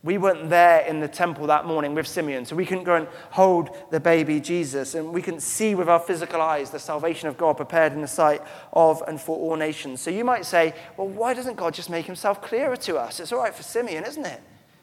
We 0.04 0.18
weren't 0.18 0.50
there 0.50 0.82
in 0.82 1.00
the 1.00 1.08
temple 1.08 1.48
that 1.48 1.66
morning 1.66 1.96
with 1.96 2.06
Simeon, 2.06 2.44
so 2.44 2.58
we 2.58 2.66
couldn't 2.66 2.84
go 2.84 2.98
and 2.98 3.08
hold 3.32 3.70
the 3.90 4.02
baby 4.02 4.42
Jesus, 4.42 4.96
and 4.96 5.14
we 5.14 5.22
couldn't 5.22 5.40
see 5.40 5.74
with 5.74 5.88
our 5.88 6.02
physical 6.02 6.42
eyes 6.42 6.70
the 6.70 6.80
salvation 6.80 7.30
of 7.30 7.38
God 7.38 7.56
prepared 7.56 7.94
in 7.94 8.02
the 8.02 8.08
sight 8.08 8.42
of 8.74 9.02
and 9.08 9.22
for 9.22 9.38
all 9.38 9.56
nations. 9.56 10.02
So 10.02 10.12
you 10.12 10.26
might 10.26 10.46
say, 10.46 10.74
well, 10.98 11.08
why 11.08 11.34
doesn't 11.34 11.56
God 11.56 11.74
just 11.74 11.90
make 11.90 12.06
himself 12.06 12.42
clearer 12.42 12.76
to 12.76 12.98
us? 12.98 13.22
It's 13.22 13.32
all 13.32 13.40
right 13.40 13.56
for 13.56 13.64
Simeon, 13.64 14.04
isn't 14.04 14.26
it? 14.26 14.42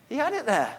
He 0.09 0.17
had 0.17 0.33
it 0.33 0.47
there. 0.47 0.75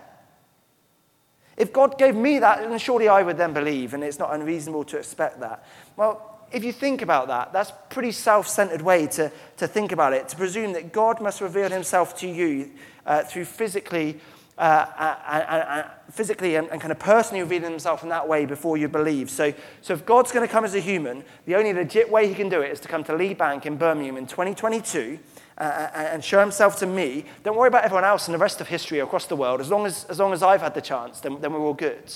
If 1.56 1.72
God 1.72 2.00
gave 2.00 2.15
me 2.15 2.39
that, 2.39 2.67
then 2.67 2.80
surely 2.80 3.08
I 3.08 3.22
would 3.22 3.38
then 3.38 3.54
believe, 3.54 3.93
and 3.93 4.04
it's 4.04 4.17
not 4.17 4.34
unreasonable 4.34 4.86
to 4.86 4.98
expect 4.98 5.41
that. 5.41 5.63
Well, 5.96 6.31
if 6.52 6.64
you 6.64 6.72
think 6.72 7.02
about 7.02 7.28
that, 7.28 7.54
that's 7.54 7.70
a 7.70 7.78
pretty 7.90 8.12
self 8.12 8.48
centered 8.48 8.82
way 8.82 9.08
to, 9.08 9.32
to 9.58 9.68
think 9.68 9.92
about 9.92 10.14
it, 10.14 10.28
to 10.30 10.36
presume 10.36 10.74
that 10.74 10.92
God 10.92 11.22
must 11.22 11.42
reveal 11.42 11.70
himself 11.70 12.18
to 12.20 12.28
you 12.28 12.72
uh, 13.06 13.24
through 13.24 13.46
physically. 13.46 14.20
Uh, 14.58 14.86
uh, 15.00 15.34
uh, 15.34 15.90
physically 16.12 16.56
and, 16.56 16.68
and, 16.68 16.80
kind 16.80 16.92
of 16.92 17.00
personally 17.00 17.42
revealing 17.42 17.72
himself 17.72 18.04
in 18.04 18.10
that 18.10 18.28
way 18.28 18.46
before 18.46 18.78
you 18.78 18.88
believe. 18.88 19.28
So, 19.28 19.52
so 19.82 19.94
if 19.94 20.06
God's 20.06 20.32
going 20.32 20.46
to 20.46 20.52
come 20.52 20.64
as 20.64 20.76
a 20.76 20.80
human, 20.80 21.24
the 21.46 21.56
only 21.56 21.74
legit 21.74 22.12
way 22.12 22.28
he 22.28 22.36
can 22.36 22.48
do 22.48 22.62
it 22.62 22.70
is 22.70 22.80
to 22.82 22.88
come 22.88 23.04
to 23.06 23.16
Lee 23.16 23.34
Bank 23.34 23.66
in 23.66 23.78
Birmingham 23.78 24.18
in 24.18 24.28
2022 24.28 25.18
uh, 25.58 25.64
uh, 25.64 25.92
and 25.96 26.24
show 26.24 26.40
himself 26.40 26.78
to 26.80 26.86
me. 26.86 27.26
Don't 27.44 27.56
worry 27.58 27.70
about 27.70 27.86
everyone 27.86 28.04
else 28.04 28.28
and 28.28 28.36
the 28.36 28.40
rest 28.40 28.62
of 28.62 28.68
history 28.68 29.00
across 29.00 29.26
the 29.26 29.36
world. 29.36 29.62
As 29.62 29.72
long 29.72 29.86
as, 29.88 30.04
as, 30.06 30.20
long 30.20 30.32
as 30.34 30.44
I've 30.44 30.62
had 30.62 30.76
the 30.76 30.82
chance, 30.82 31.22
then, 31.22 31.42
then 31.42 31.54
we're 31.54 31.60
all 31.60 31.74
good. 31.74 32.14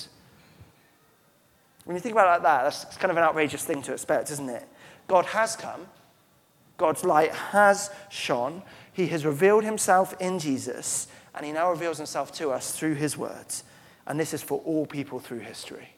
When 1.86 1.96
you 1.96 2.02
think 2.02 2.14
about 2.14 2.28
it 2.28 2.32
like 2.32 2.44
that, 2.44 2.64
that's 2.64 2.98
kind 2.98 3.12
of 3.12 3.18
an 3.18 3.24
outrageous 3.24 3.64
thing 3.64 3.82
to 3.84 3.94
expect, 3.94 4.32
isn't 4.32 4.50
it? 4.50 4.68
God 5.08 5.26
has 5.28 5.56
come, 5.56 5.88
God's 6.78 7.06
light 7.06 7.32
has 7.32 7.92
shone, 8.10 8.64
He 8.92 9.08
has 9.08 9.24
revealed 9.24 9.64
Himself 9.64 10.16
in 10.20 10.40
Jesus, 10.40 11.08
and 11.36 11.46
He 11.46 11.52
now 11.52 11.70
reveals 11.70 11.98
Himself 11.98 12.32
to 12.34 12.50
us 12.50 12.72
through 12.72 12.96
His 12.96 13.18
words. 13.18 13.64
And 14.08 14.20
this 14.20 14.34
is 14.34 14.42
for 14.42 14.60
all 14.66 14.86
people 14.86 15.20
through 15.20 15.40
history. 15.40 15.90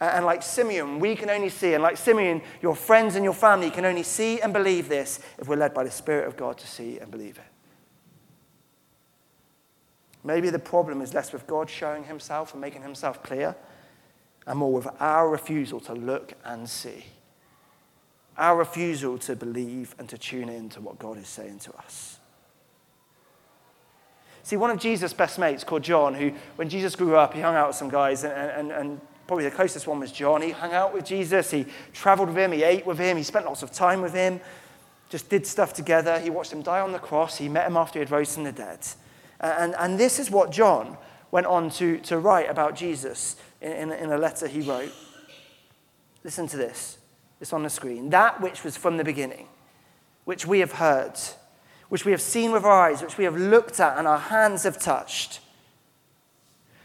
And 0.00 0.26
like 0.26 0.42
Simeon, 0.42 0.98
we 1.00 1.14
can 1.16 1.30
only 1.30 1.48
see, 1.48 1.72
and 1.72 1.82
like 1.82 1.96
Simeon, 1.96 2.42
your 2.60 2.74
friends 2.74 3.14
and 3.14 3.24
your 3.24 3.34
family 3.34 3.70
can 3.70 3.84
only 3.84 4.02
see 4.02 4.40
and 4.40 4.52
believe 4.52 4.88
this 4.88 5.20
if 5.38 5.48
we're 5.48 5.56
led 5.56 5.72
by 5.72 5.84
the 5.84 5.90
Spirit 5.90 6.26
of 6.26 6.36
God 6.36 6.58
to 6.58 6.66
see 6.66 6.98
and 6.98 7.10
believe 7.10 7.38
it. 7.38 7.53
Maybe 10.24 10.48
the 10.48 10.58
problem 10.58 11.02
is 11.02 11.12
less 11.12 11.32
with 11.32 11.46
God 11.46 11.68
showing 11.68 12.04
himself 12.04 12.52
and 12.52 12.60
making 12.60 12.82
himself 12.82 13.22
clear, 13.22 13.54
and 14.46 14.58
more 14.58 14.72
with 14.72 14.88
our 14.98 15.28
refusal 15.28 15.80
to 15.80 15.92
look 15.92 16.32
and 16.44 16.68
see. 16.68 17.04
Our 18.36 18.56
refusal 18.56 19.18
to 19.18 19.36
believe 19.36 19.94
and 19.98 20.08
to 20.08 20.18
tune 20.18 20.48
in 20.48 20.70
to 20.70 20.80
what 20.80 20.98
God 20.98 21.18
is 21.18 21.28
saying 21.28 21.60
to 21.60 21.74
us. 21.76 22.18
See, 24.42 24.56
one 24.56 24.70
of 24.70 24.78
Jesus' 24.78 25.12
best 25.12 25.38
mates 25.38 25.62
called 25.62 25.82
John, 25.82 26.14
who, 26.14 26.32
when 26.56 26.68
Jesus 26.68 26.96
grew 26.96 27.16
up, 27.16 27.32
he 27.32 27.40
hung 27.40 27.54
out 27.54 27.68
with 27.68 27.76
some 27.76 27.88
guys, 27.88 28.24
and, 28.24 28.32
and, 28.32 28.72
and 28.72 29.00
probably 29.26 29.44
the 29.44 29.50
closest 29.50 29.86
one 29.86 30.00
was 30.00 30.12
John. 30.12 30.42
He 30.42 30.50
hung 30.50 30.72
out 30.72 30.92
with 30.92 31.04
Jesus, 31.04 31.50
he 31.50 31.66
traveled 31.92 32.28
with 32.28 32.38
him, 32.38 32.52
he 32.52 32.62
ate 32.62 32.84
with 32.84 32.98
him, 32.98 33.16
he 33.16 33.22
spent 33.22 33.46
lots 33.46 33.62
of 33.62 33.72
time 33.72 34.02
with 34.02 34.12
him, 34.12 34.40
just 35.08 35.30
did 35.30 35.46
stuff 35.46 35.72
together. 35.72 36.18
He 36.18 36.28
watched 36.28 36.52
him 36.52 36.62
die 36.62 36.80
on 36.80 36.92
the 36.92 36.98
cross, 36.98 37.38
he 37.38 37.48
met 37.48 37.66
him 37.66 37.76
after 37.76 37.98
he 37.98 38.00
had 38.00 38.10
rose 38.10 38.34
from 38.34 38.44
the 38.44 38.52
dead. 38.52 38.80
And, 39.44 39.74
and 39.78 40.00
this 40.00 40.18
is 40.18 40.30
what 40.30 40.50
John 40.50 40.96
went 41.30 41.46
on 41.46 41.68
to, 41.70 41.98
to 41.98 42.18
write 42.18 42.48
about 42.48 42.74
Jesus 42.74 43.36
in, 43.60 43.72
in, 43.72 43.92
in 43.92 44.12
a 44.12 44.16
letter 44.16 44.48
he 44.48 44.62
wrote. 44.62 44.92
Listen 46.22 46.46
to 46.46 46.56
this. 46.56 46.96
It's 47.40 47.52
on 47.52 47.62
the 47.62 47.70
screen. 47.70 48.08
That 48.08 48.40
which 48.40 48.64
was 48.64 48.76
from 48.76 48.96
the 48.96 49.04
beginning, 49.04 49.48
which 50.24 50.46
we 50.46 50.60
have 50.60 50.72
heard, 50.72 51.18
which 51.90 52.06
we 52.06 52.12
have 52.12 52.22
seen 52.22 52.52
with 52.52 52.64
our 52.64 52.88
eyes, 52.88 53.02
which 53.02 53.18
we 53.18 53.24
have 53.24 53.36
looked 53.36 53.80
at 53.80 53.98
and 53.98 54.08
our 54.08 54.18
hands 54.18 54.62
have 54.62 54.78
touched. 54.78 55.40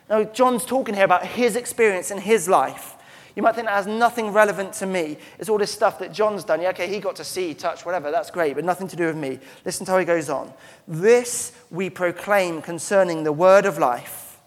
Now, 0.09 0.23
John's 0.23 0.65
talking 0.65 0.95
here 0.95 1.05
about 1.05 1.25
his 1.25 1.55
experience 1.55 2.11
in 2.11 2.17
his 2.17 2.49
life. 2.49 2.95
You 3.35 3.43
might 3.43 3.55
think 3.55 3.67
that 3.67 3.73
has 3.73 3.87
nothing 3.87 4.29
relevant 4.29 4.73
to 4.73 4.85
me. 4.85 5.17
It's 5.37 5.49
all 5.49 5.57
this 5.57 5.71
stuff 5.71 5.99
that 5.99 6.11
John's 6.11 6.43
done. 6.43 6.61
Yeah, 6.61 6.69
okay, 6.69 6.87
he 6.87 6.99
got 6.99 7.15
to 7.17 7.23
see, 7.23 7.53
touch, 7.53 7.85
whatever. 7.85 8.11
That's 8.11 8.31
great, 8.31 8.55
but 8.55 8.65
nothing 8.65 8.87
to 8.87 8.95
do 8.95 9.05
with 9.05 9.17
me. 9.17 9.39
Listen 9.65 9.85
to 9.85 9.91
how 9.91 9.97
he 9.99 10.05
goes 10.05 10.29
on. 10.29 10.53
This 10.87 11.51
we 11.69 11.89
proclaim 11.89 12.61
concerning 12.61 13.23
the 13.23 13.31
word 13.31 13.65
of 13.65 13.77
life. 13.77 14.39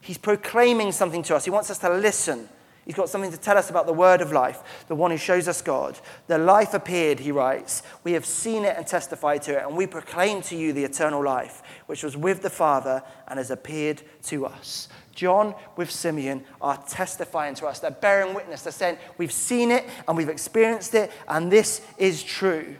He's 0.00 0.18
proclaiming 0.18 0.92
something 0.92 1.22
to 1.24 1.36
us. 1.36 1.44
He 1.44 1.50
wants 1.50 1.70
us 1.70 1.78
to 1.78 1.90
listen. 1.90 2.48
He's 2.86 2.96
got 2.96 3.08
something 3.08 3.30
to 3.30 3.36
tell 3.36 3.58
us 3.58 3.70
about 3.70 3.86
the 3.86 3.92
word 3.92 4.20
of 4.20 4.32
life, 4.32 4.84
the 4.88 4.94
one 4.94 5.10
who 5.10 5.16
shows 5.16 5.46
us 5.46 5.62
God. 5.62 5.98
The 6.26 6.38
life 6.38 6.74
appeared, 6.74 7.20
he 7.20 7.30
writes. 7.30 7.82
We 8.02 8.12
have 8.12 8.24
seen 8.24 8.64
it 8.64 8.76
and 8.76 8.86
testified 8.86 9.42
to 9.42 9.56
it, 9.56 9.64
and 9.64 9.76
we 9.76 9.86
proclaim 9.86 10.42
to 10.42 10.56
you 10.56 10.72
the 10.72 10.84
eternal 10.84 11.22
life, 11.22 11.62
which 11.86 12.02
was 12.02 12.16
with 12.16 12.42
the 12.42 12.50
Father 12.50 13.02
and 13.28 13.38
has 13.38 13.50
appeared 13.50 14.02
to 14.24 14.46
us. 14.46 14.88
John 15.14 15.54
with 15.76 15.90
Simeon 15.90 16.44
are 16.60 16.76
testifying 16.88 17.54
to 17.56 17.66
us. 17.66 17.80
They're 17.80 17.90
bearing 17.90 18.34
witness. 18.34 18.62
They're 18.62 18.72
saying, 18.72 18.98
We've 19.18 19.32
seen 19.32 19.70
it 19.70 19.84
and 20.06 20.16
we've 20.16 20.28
experienced 20.28 20.94
it, 20.94 21.10
and 21.28 21.50
this 21.50 21.82
is 21.98 22.22
true. 22.22 22.76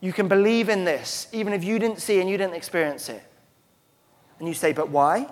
You 0.00 0.12
can 0.12 0.28
believe 0.28 0.68
in 0.68 0.84
this, 0.84 1.28
even 1.32 1.52
if 1.52 1.62
you 1.62 1.78
didn't 1.78 2.00
see 2.00 2.20
and 2.20 2.28
you 2.28 2.36
didn't 2.36 2.54
experience 2.54 3.08
it. 3.08 3.22
And 4.38 4.48
you 4.48 4.54
say, 4.54 4.72
But 4.72 4.88
why? 4.88 5.28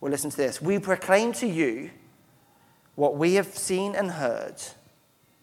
Well, 0.00 0.10
listen 0.10 0.30
to 0.30 0.36
this. 0.36 0.60
We 0.60 0.78
proclaim 0.78 1.32
to 1.34 1.46
you 1.46 1.90
what 2.94 3.16
we 3.16 3.34
have 3.34 3.46
seen 3.46 3.94
and 3.94 4.10
heard, 4.10 4.56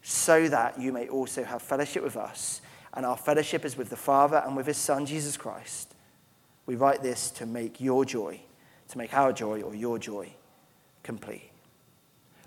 so 0.02 0.48
that 0.48 0.80
you 0.80 0.92
may 0.92 1.08
also 1.08 1.44
have 1.44 1.62
fellowship 1.62 2.04
with 2.04 2.18
us. 2.18 2.62
And 2.94 3.06
our 3.06 3.18
fellowship 3.18 3.66
is 3.66 3.76
with 3.76 3.90
the 3.90 3.96
Father 3.96 4.44
and 4.46 4.56
with 4.56 4.68
his 4.68 4.78
Son, 4.78 5.06
Jesus 5.06 5.36
Christ. 5.38 5.96
We 6.66 6.76
write 6.76 7.02
this 7.02 7.32
to 7.32 7.46
make 7.46 7.82
your 7.82 8.06
joy 8.06 8.40
to 8.90 8.98
make 8.98 9.14
our 9.14 9.34
joy 9.34 9.62
or 9.62 9.76
your 9.76 9.98
joy 10.00 10.30
complete. 11.04 11.52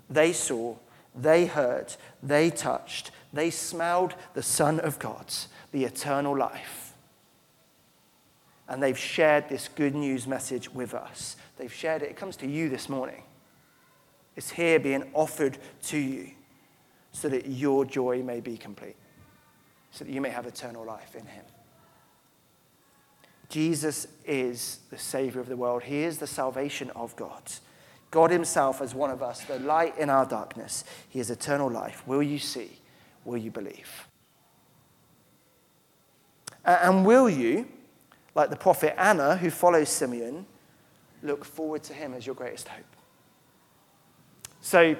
they 0.09 0.33
saw, 0.33 0.75
they 1.15 1.45
heard, 1.45 1.93
they 2.23 2.49
touched, 2.49 3.11
they 3.33 3.49
smelled 3.49 4.15
the 4.33 4.43
Son 4.43 4.79
of 4.79 4.99
God, 4.99 5.33
the 5.71 5.83
eternal 5.83 6.35
life. 6.37 6.93
And 8.67 8.81
they've 8.81 8.97
shared 8.97 9.47
this 9.47 9.69
good 9.69 9.95
news 9.95 10.27
message 10.27 10.73
with 10.73 10.93
us. 10.93 11.37
They've 11.57 11.73
shared 11.73 12.01
it. 12.01 12.09
It 12.09 12.17
comes 12.17 12.35
to 12.37 12.47
you 12.47 12.69
this 12.69 12.89
morning. 12.89 13.23
It's 14.35 14.51
here 14.51 14.79
being 14.79 15.09
offered 15.13 15.57
to 15.83 15.97
you 15.97 16.31
so 17.11 17.29
that 17.29 17.47
your 17.47 17.85
joy 17.85 18.21
may 18.21 18.39
be 18.39 18.57
complete, 18.57 18.95
so 19.91 20.05
that 20.05 20.11
you 20.11 20.21
may 20.21 20.29
have 20.29 20.45
eternal 20.45 20.85
life 20.85 21.15
in 21.15 21.25
Him. 21.25 21.43
Jesus 23.49 24.07
is 24.25 24.79
the 24.89 24.97
Savior 24.97 25.39
of 25.39 25.47
the 25.47 25.55
world, 25.55 25.83
He 25.83 25.99
is 25.99 26.17
the 26.17 26.27
salvation 26.27 26.89
of 26.91 27.15
God. 27.15 27.43
God 28.11 28.31
Himself 28.31 28.81
as 28.81 28.95
one 28.95 29.09
of 29.09 29.21
us, 29.21 29.43
the 29.45 29.59
light 29.59 29.97
in 29.97 30.09
our 30.09 30.25
darkness. 30.25 30.83
He 31.09 31.19
is 31.19 31.29
eternal 31.29 31.69
life. 31.69 32.03
Will 32.07 32.23
you 32.23 32.39
see? 32.39 32.71
Will 33.25 33.37
you 33.37 33.51
believe? 33.51 34.07
And 36.63 37.05
will 37.05 37.29
you, 37.29 37.67
like 38.35 38.49
the 38.49 38.57
prophet 38.57 38.99
Anna, 38.99 39.37
who 39.37 39.49
follows 39.49 39.89
Simeon, 39.89 40.45
look 41.23 41.45
forward 41.45 41.83
to 41.83 41.93
him 41.93 42.13
as 42.13 42.25
your 42.25 42.35
greatest 42.35 42.67
hope? 42.67 42.85
So, 44.61 44.95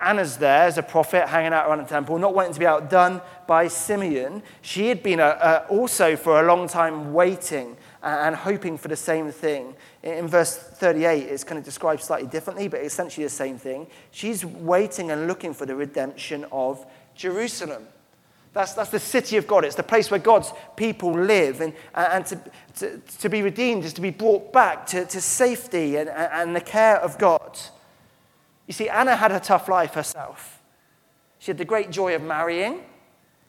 Anna's 0.00 0.36
there 0.36 0.64
as 0.64 0.78
a 0.78 0.82
prophet 0.82 1.28
hanging 1.28 1.52
out 1.52 1.68
around 1.68 1.78
the 1.78 1.84
temple, 1.84 2.18
not 2.18 2.34
wanting 2.34 2.52
to 2.52 2.58
be 2.58 2.66
outdone 2.66 3.20
by 3.46 3.68
Simeon. 3.68 4.42
She 4.62 4.88
had 4.88 5.02
been 5.02 5.20
a, 5.20 5.24
a, 5.24 5.66
also 5.68 6.16
for 6.16 6.40
a 6.40 6.46
long 6.46 6.68
time 6.68 7.12
waiting 7.12 7.76
and 8.02 8.36
hoping 8.36 8.78
for 8.78 8.88
the 8.88 8.96
same 8.96 9.32
thing. 9.32 9.74
In 10.02 10.28
verse 10.28 10.56
38, 10.56 11.22
it's 11.22 11.44
kind 11.44 11.58
of 11.58 11.64
described 11.64 12.02
slightly 12.02 12.28
differently, 12.28 12.68
but 12.68 12.80
essentially 12.80 13.24
the 13.24 13.30
same 13.30 13.58
thing. 13.58 13.86
She's 14.10 14.44
waiting 14.44 15.10
and 15.10 15.26
looking 15.26 15.54
for 15.54 15.66
the 15.66 15.74
redemption 15.74 16.46
of 16.52 16.86
Jerusalem. 17.14 17.86
That's, 18.52 18.72
that's 18.72 18.90
the 18.90 19.00
city 19.00 19.36
of 19.36 19.46
God. 19.46 19.66
It's 19.66 19.74
the 19.74 19.82
place 19.82 20.10
where 20.10 20.20
God's 20.20 20.50
people 20.76 21.12
live. 21.12 21.60
And, 21.60 21.74
uh, 21.94 22.08
and 22.12 22.26
to, 22.26 22.40
to, 22.76 22.98
to 23.18 23.28
be 23.28 23.42
redeemed 23.42 23.84
is 23.84 23.92
to 23.94 24.00
be 24.00 24.10
brought 24.10 24.50
back 24.50 24.86
to, 24.86 25.04
to 25.04 25.20
safety 25.20 25.96
and, 25.96 26.08
and 26.08 26.56
the 26.56 26.62
care 26.62 26.96
of 26.98 27.18
God. 27.18 27.58
You 28.66 28.72
see, 28.72 28.88
Anna 28.88 29.16
had 29.16 29.32
a 29.32 29.40
tough 29.40 29.68
life 29.68 29.94
herself. 29.94 30.62
She 31.38 31.50
had 31.50 31.58
the 31.58 31.64
great 31.64 31.90
joy 31.90 32.14
of 32.14 32.22
marrying, 32.22 32.80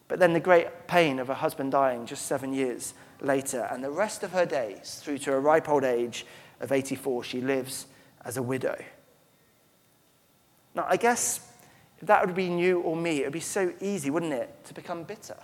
but 0.07 0.19
then 0.19 0.33
the 0.33 0.39
great 0.39 0.87
pain 0.87 1.19
of 1.19 1.27
her 1.27 1.33
husband 1.33 1.71
dying 1.71 2.05
just 2.05 2.25
seven 2.25 2.53
years 2.53 2.93
later. 3.21 3.67
And 3.71 3.83
the 3.83 3.89
rest 3.89 4.23
of 4.23 4.31
her 4.31 4.45
days, 4.45 5.01
through 5.03 5.17
to 5.19 5.33
a 5.33 5.39
ripe 5.39 5.69
old 5.69 5.83
age 5.83 6.25
of 6.59 6.71
84, 6.71 7.23
she 7.23 7.41
lives 7.41 7.87
as 8.23 8.37
a 8.37 8.43
widow. 8.43 8.77
Now, 10.75 10.85
I 10.87 10.97
guess 10.97 11.39
if 11.99 12.07
that 12.07 12.25
would 12.25 12.35
be 12.35 12.45
you 12.45 12.81
or 12.81 12.95
me, 12.95 13.21
it 13.21 13.23
would 13.23 13.33
be 13.33 13.39
so 13.39 13.73
easy, 13.81 14.09
wouldn't 14.09 14.33
it, 14.33 14.65
to 14.65 14.73
become 14.73 15.03
bitter, 15.03 15.37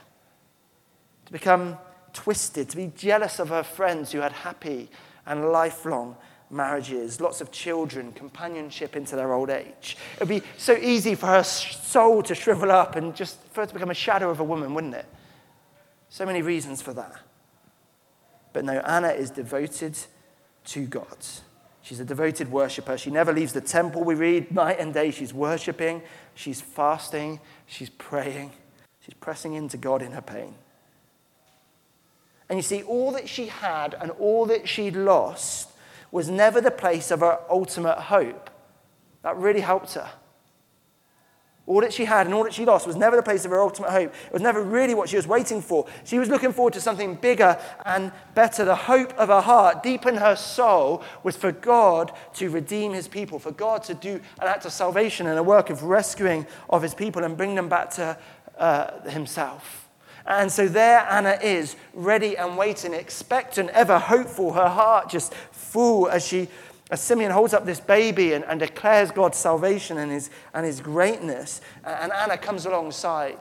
to 1.25 1.31
become 1.31 1.77
twisted, 2.13 2.69
to 2.69 2.77
be 2.77 2.91
jealous 2.95 3.39
of 3.39 3.49
her 3.49 3.63
friends 3.63 4.11
who 4.11 4.19
had 4.19 4.31
happy 4.31 4.89
and 5.25 5.51
lifelong 5.51 6.15
marriages, 6.53 7.19
lots 7.19 7.41
of 7.41 7.51
children, 7.51 8.11
companionship 8.13 8.95
into 8.95 9.15
their 9.15 9.33
old 9.33 9.49
age. 9.49 9.97
It 10.13 10.19
would 10.19 10.29
be 10.29 10.41
so 10.57 10.73
easy 10.73 11.15
for 11.15 11.27
her 11.27 11.43
soul 11.43 12.23
to 12.23 12.35
shrivel 12.35 12.71
up 12.71 12.95
and 12.95 13.15
just 13.15 13.39
for 13.51 13.61
her 13.61 13.67
to 13.67 13.73
become 13.73 13.91
a 13.91 13.95
shadow 13.95 14.29
of 14.29 14.39
a 14.39 14.43
woman, 14.43 14.73
wouldn't 14.73 14.95
it? 14.95 15.05
So 16.09 16.25
many 16.25 16.41
reasons 16.41 16.81
for 16.81 16.93
that. 16.93 17.19
But 18.53 18.65
no, 18.65 18.79
Anna 18.79 19.09
is 19.09 19.31
devoted 19.31 19.97
to 20.65 20.85
God. 20.85 21.17
She's 21.81 21.99
a 21.99 22.05
devoted 22.05 22.49
worshiper. 22.51 22.97
She 22.97 23.11
never 23.11 23.33
leaves 23.33 23.51
the 23.51 23.61
temple, 23.61 24.03
we 24.03 24.15
read, 24.15 24.53
night 24.53 24.79
and 24.79 24.93
day. 24.93 25.11
She's 25.11 25.33
worshiping, 25.33 26.01
she's 26.33 26.61
fasting, 26.61 27.41
she's 27.65 27.89
praying, 27.89 28.51
she's 29.01 29.15
pressing 29.15 29.53
into 29.53 29.75
God 29.75 30.01
in 30.01 30.13
her 30.13 30.21
pain. 30.21 30.55
And 32.47 32.57
you 32.57 32.63
see, 32.63 32.83
all 32.83 33.11
that 33.13 33.27
she 33.27 33.47
had 33.47 33.95
and 33.99 34.11
all 34.11 34.45
that 34.45 34.69
she'd 34.69 34.95
lost 34.95 35.69
was 36.13 36.29
never 36.29 36.61
the 36.61 36.69
place 36.69 37.09
of 37.09 37.21
her 37.21 37.39
ultimate 37.49 37.97
hope. 37.97 38.51
That 39.23 39.35
really 39.35 39.61
helped 39.61 39.95
her. 39.95 40.07
All 41.65 41.81
that 41.81 41.91
she 41.91 42.05
had 42.05 42.27
and 42.27 42.35
all 42.35 42.43
that 42.43 42.53
she 42.53 42.65
lost 42.65 42.85
was 42.85 42.95
never 42.95 43.15
the 43.15 43.23
place 43.23 43.45
of 43.45 43.51
her 43.51 43.59
ultimate 43.59 43.89
hope. 43.89 44.13
It 44.27 44.31
was 44.31 44.41
never 44.43 44.61
really 44.61 44.93
what 44.93 45.09
she 45.09 45.15
was 45.15 45.25
waiting 45.25 45.59
for. 45.59 45.87
She 46.03 46.19
was 46.19 46.29
looking 46.29 46.53
forward 46.53 46.73
to 46.73 46.81
something 46.81 47.15
bigger 47.15 47.57
and 47.83 48.11
better. 48.35 48.63
The 48.63 48.75
hope 48.75 49.11
of 49.13 49.29
her 49.29 49.41
heart, 49.41 49.81
deep 49.81 50.05
in 50.05 50.17
her 50.17 50.35
soul, 50.35 51.01
was 51.23 51.35
for 51.35 51.51
God 51.51 52.11
to 52.35 52.51
redeem 52.51 52.93
his 52.93 53.07
people, 53.07 53.39
for 53.39 53.51
God 53.51 53.81
to 53.85 53.95
do 53.95 54.21
an 54.39 54.47
act 54.47 54.65
of 54.65 54.71
salvation 54.71 55.25
and 55.25 55.39
a 55.39 55.43
work 55.43 55.71
of 55.71 55.81
rescuing 55.81 56.45
of 56.69 56.83
his 56.83 56.93
people 56.93 57.23
and 57.23 57.35
bring 57.35 57.55
them 57.55 57.69
back 57.69 57.89
to 57.91 58.15
uh, 58.59 59.09
himself. 59.09 59.82
And 60.25 60.51
so 60.51 60.67
there 60.67 60.99
Anna 61.09 61.37
is, 61.41 61.75
ready 61.93 62.37
and 62.37 62.57
waiting, 62.57 62.93
expectant, 62.93 63.69
ever 63.71 63.99
hopeful, 63.99 64.53
her 64.53 64.69
heart 64.69 65.09
just 65.09 65.33
full 65.51 66.07
as 66.07 66.25
she 66.25 66.47
as 66.91 67.01
Simeon 67.01 67.31
holds 67.31 67.55
up 67.55 67.65
this 67.65 67.79
baby 67.79 68.33
and, 68.33 68.45
and 68.45 68.59
declares 68.59 69.09
God's 69.09 69.37
salvation 69.37 69.97
and 69.97 70.11
his, 70.11 70.29
and 70.53 70.63
his 70.63 70.79
greatness, 70.79 71.59
and 71.83 72.11
Anna 72.11 72.37
comes 72.37 72.67
alongside 72.67 73.39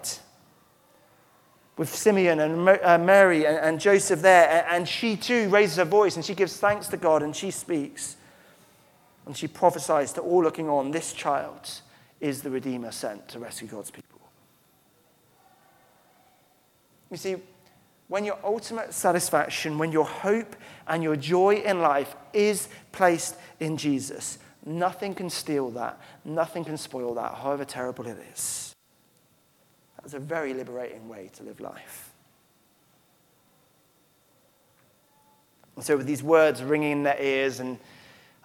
with 1.77 1.95
Simeon 1.95 2.41
and 2.41 2.69
uh, 2.69 2.99
Mary 2.99 3.45
and, 3.45 3.59
and 3.59 3.81
Joseph 3.81 4.23
there, 4.23 4.67
and 4.71 4.89
she 4.89 5.17
too 5.17 5.49
raises 5.49 5.77
her 5.77 5.85
voice 5.85 6.17
and 6.17 6.25
she 6.25 6.35
gives 6.35 6.57
thanks 6.57 6.89
to 6.89 6.97
God 6.97 7.23
and 7.23 7.35
she 7.35 7.51
speaks. 7.51 8.17
And 9.27 9.37
she 9.37 9.49
prophesies 9.49 10.13
to 10.15 10.21
all 10.21 10.43
looking 10.43 10.69
on 10.69 10.91
this 10.91 11.13
child 11.13 11.71
is 12.21 12.43
the 12.43 12.51
Redeemer 12.51 12.91
sent 12.91 13.29
to 13.29 13.39
rescue 13.39 13.69
God's 13.69 13.91
people. 13.91 14.12
You 17.13 17.19
see, 17.19 17.37
when 18.09 18.25
your 18.25 18.39
ultimate 18.43 18.95
satisfaction, 18.95 19.77
when 19.79 19.93
your 19.93 20.07
hope 20.07 20.57
and 20.89 21.03
your 21.03 21.15
joy 21.15 21.57
in 21.57 21.81
life 21.81 22.17
is 22.33 22.69
placed 22.91 23.37
in 23.61 23.77
Jesus, 23.77 24.39
nothing 24.65 25.15
can 25.15 25.29
steal 25.29 25.71
that. 25.73 26.01
Nothing 26.25 26.65
can 26.65 26.79
spoil 26.79 27.15
that, 27.15 27.35
however 27.35 27.67
terrible 27.67 28.07
it 28.07 28.17
is. 28.33 28.75
That's 30.01 30.15
a 30.15 30.19
very 30.19 30.55
liberating 30.55 31.07
way 31.07 31.31
to 31.35 31.43
live 31.43 31.61
life. 31.61 32.13
And 35.77 35.85
so, 35.85 35.99
with 35.99 36.07
these 36.07 36.23
words 36.23 36.63
ringing 36.63 36.93
in 36.93 37.03
their 37.03 37.21
ears 37.21 37.61
and 37.61 37.79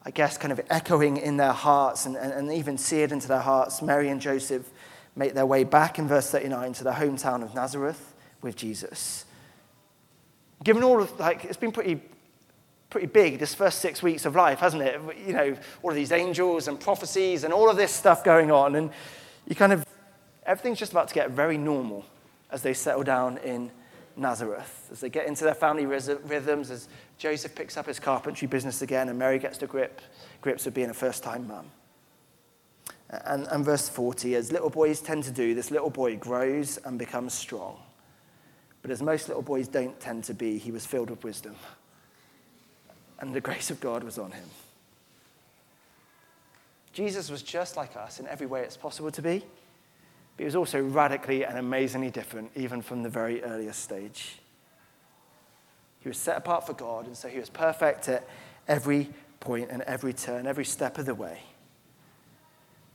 I 0.05 0.11
guess 0.11 0.37
kind 0.37 0.51
of 0.51 0.59
echoing 0.69 1.17
in 1.17 1.37
their 1.37 1.53
hearts 1.53 2.05
and, 2.05 2.17
and, 2.17 2.33
and 2.33 2.51
even 2.51 2.77
seared 2.77 3.13
into 3.13 3.29
their 3.29 3.39
hearts, 3.39 3.81
Mary 3.81 4.09
and 4.09 4.19
Joseph 4.21 4.69
make 5.15 5.33
their 5.33 5.45
way 5.45 5.63
back 5.63 5.99
in 5.99 6.07
verse 6.07 6.29
39 6.29 6.73
to 6.73 6.83
their 6.83 6.93
hometown 6.93 7.43
of 7.43 7.55
Nazareth 7.55 8.13
with 8.41 8.55
Jesus. 8.55 9.25
Given 10.63 10.83
all 10.83 11.01
of, 11.01 11.19
like, 11.19 11.45
it's 11.45 11.57
been 11.57 11.71
pretty, 11.71 12.01
pretty 12.89 13.07
big 13.07 13.39
this 13.39 13.53
first 13.53 13.79
six 13.79 14.01
weeks 14.01 14.25
of 14.25 14.35
life, 14.35 14.59
hasn't 14.59 14.83
it? 14.83 14.99
You 15.25 15.33
know, 15.33 15.57
all 15.83 15.91
of 15.91 15.95
these 15.95 16.11
angels 16.11 16.67
and 16.67 16.79
prophecies 16.79 17.43
and 17.43 17.53
all 17.53 17.69
of 17.69 17.77
this 17.77 17.91
stuff 17.91 18.23
going 18.23 18.51
on. 18.51 18.75
And 18.75 18.91
you 19.47 19.55
kind 19.55 19.73
of, 19.73 19.85
everything's 20.45 20.79
just 20.79 20.91
about 20.91 21.07
to 21.09 21.13
get 21.13 21.31
very 21.31 21.57
normal 21.57 22.05
as 22.51 22.61
they 22.61 22.73
settle 22.73 23.03
down 23.03 23.37
in 23.39 23.71
Nazareth, 24.15 24.89
as 24.91 24.99
they 24.99 25.09
get 25.09 25.27
into 25.27 25.43
their 25.43 25.53
family 25.53 25.85
rhythms, 25.85 26.71
as 26.71 26.89
Joseph 27.17 27.53
picks 27.53 27.77
up 27.77 27.85
his 27.85 27.99
carpentry 27.99 28.47
business 28.47 28.81
again, 28.81 29.09
and 29.09 29.19
Mary 29.19 29.37
gets 29.37 29.57
to 29.59 29.67
grip, 29.67 30.01
grips 30.41 30.65
with 30.65 30.73
being 30.73 30.89
a 30.89 30.93
first 30.93 31.23
time 31.23 31.47
mum. 31.47 31.67
And, 33.09 33.47
and 33.47 33.63
verse 33.63 33.87
40, 33.87 34.35
as 34.35 34.51
little 34.51 34.69
boys 34.69 34.99
tend 34.99 35.23
to 35.25 35.31
do, 35.31 35.53
this 35.55 35.71
little 35.71 35.89
boy 35.89 36.17
grows 36.17 36.77
and 36.77 36.99
becomes 36.99 37.33
strong. 37.33 37.77
But 38.81 38.91
as 38.91 39.01
most 39.01 39.27
little 39.27 39.43
boys 39.43 39.67
don't 39.67 39.99
tend 39.99 40.23
to 40.25 40.33
be, 40.33 40.57
he 40.57 40.71
was 40.71 40.85
filled 40.85 41.09
with 41.09 41.23
wisdom. 41.23 41.55
And 43.19 43.33
the 43.33 43.41
grace 43.41 43.71
of 43.71 43.79
God 43.79 44.03
was 44.03 44.17
on 44.17 44.31
him. 44.31 44.49
Jesus 46.93 47.29
was 47.29 47.43
just 47.43 47.77
like 47.77 47.95
us 47.95 48.19
in 48.19 48.27
every 48.27 48.47
way 48.47 48.61
it's 48.61 48.77
possible 48.77 49.11
to 49.11 49.21
be, 49.21 49.39
but 49.39 50.39
he 50.39 50.45
was 50.45 50.55
also 50.55 50.81
radically 50.81 51.45
and 51.45 51.57
amazingly 51.57 52.09
different, 52.09 52.49
even 52.55 52.81
from 52.81 53.03
the 53.03 53.09
very 53.09 53.43
earliest 53.43 53.83
stage. 53.83 54.39
He 55.99 56.09
was 56.09 56.17
set 56.17 56.37
apart 56.37 56.65
for 56.65 56.73
God, 56.73 57.05
and 57.05 57.15
so 57.15 57.27
he 57.27 57.37
was 57.37 57.49
perfect 57.49 58.07
at 58.09 58.27
every 58.67 59.09
point 59.39 59.69
and 59.69 59.81
every 59.83 60.13
turn, 60.13 60.47
every 60.47 60.65
step 60.65 60.97
of 60.97 61.05
the 61.05 61.13
way. 61.13 61.41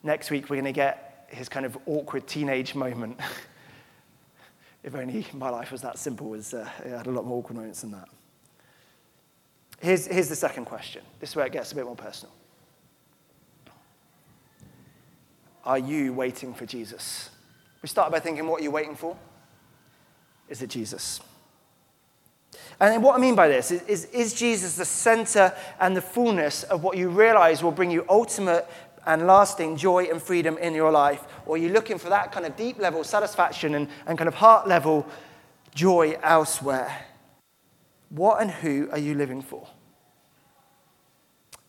Next 0.03 0.31
week, 0.31 0.51
we're 0.51 0.57
going 0.57 0.65
to 0.65 0.73
get 0.73 1.29
his 1.29 1.49
kind 1.49 1.65
of 1.65 1.79
awkward 1.87 2.27
teenage 2.27 2.75
moment 2.75 3.21
If 4.83 4.95
only 4.95 5.27
my 5.33 5.51
life 5.51 5.73
was 5.73 5.83
that 5.83 5.99
simple, 5.99 6.35
as 6.35 6.55
uh, 6.55 6.69
I 6.85 6.89
had 6.89 7.07
a 7.07 7.11
lot 7.11 7.25
more 7.25 7.39
awkward 7.39 7.57
moments 7.57 7.83
than 7.83 7.93
that. 7.93 8.09
Here's, 9.81 10.07
here's 10.07 10.29
the 10.29 10.37
second 10.37 10.67
question. 10.67 11.03
This 11.19 11.31
is 11.31 11.37
where 11.37 11.47
it 11.47 11.53
gets 11.53 11.73
a 11.73 11.75
bit 11.75 11.85
more 11.85 11.97
personal. 11.97 12.33
Are 15.65 15.79
you 15.79 16.13
waiting 16.13 16.55
for 16.55 16.67
Jesus? 16.67 17.31
We 17.83 17.89
start 17.89 18.13
by 18.13 18.21
thinking, 18.21 18.47
what 18.47 18.61
are 18.61 18.65
you 18.65 18.71
waiting 18.71 18.97
for? 18.97 19.17
Is 20.49 20.63
it 20.63 20.71
Jesus? 20.71 21.21
And 22.81 23.03
what 23.03 23.17
I 23.17 23.19
mean 23.19 23.35
by 23.35 23.49
this 23.49 23.71
is, 23.71 23.83
is, 23.83 24.05
is 24.07 24.35
Jesus 24.35 24.77
the 24.77 24.85
center 24.85 25.53
and 25.81 25.97
the 25.97 26.03
fullness 26.03 26.65
of 26.65 26.83
what 26.83 26.97
you 26.97 27.09
realize 27.09 27.63
will 27.63 27.71
bring 27.71 27.91
you 27.91 28.05
ultimate 28.09 28.67
and 29.07 29.27
lasting 29.27 29.77
joy 29.77 30.05
and 30.05 30.23
freedom 30.23 30.59
in 30.59 30.75
your 30.75 30.91
life? 30.91 31.25
Or 31.47 31.57
are 31.57 31.59
you 31.59 31.71
looking 31.71 31.99
for 31.99 32.09
that 32.09 32.33
kind 32.33 32.47
of 32.47 32.57
deep 32.57 32.79
level 32.79 33.05
satisfaction 33.05 33.75
and, 33.75 33.89
and 34.07 34.19
kind 34.19 34.29
of 34.29 34.35
heart 34.35 34.69
level 34.69 35.07
joy 35.75 36.19
elsewhere? 36.23 37.07
What 38.11 38.43
and 38.43 38.51
who 38.51 38.89
are 38.91 38.99
you 38.99 39.15
living 39.15 39.43
for? 39.43 39.67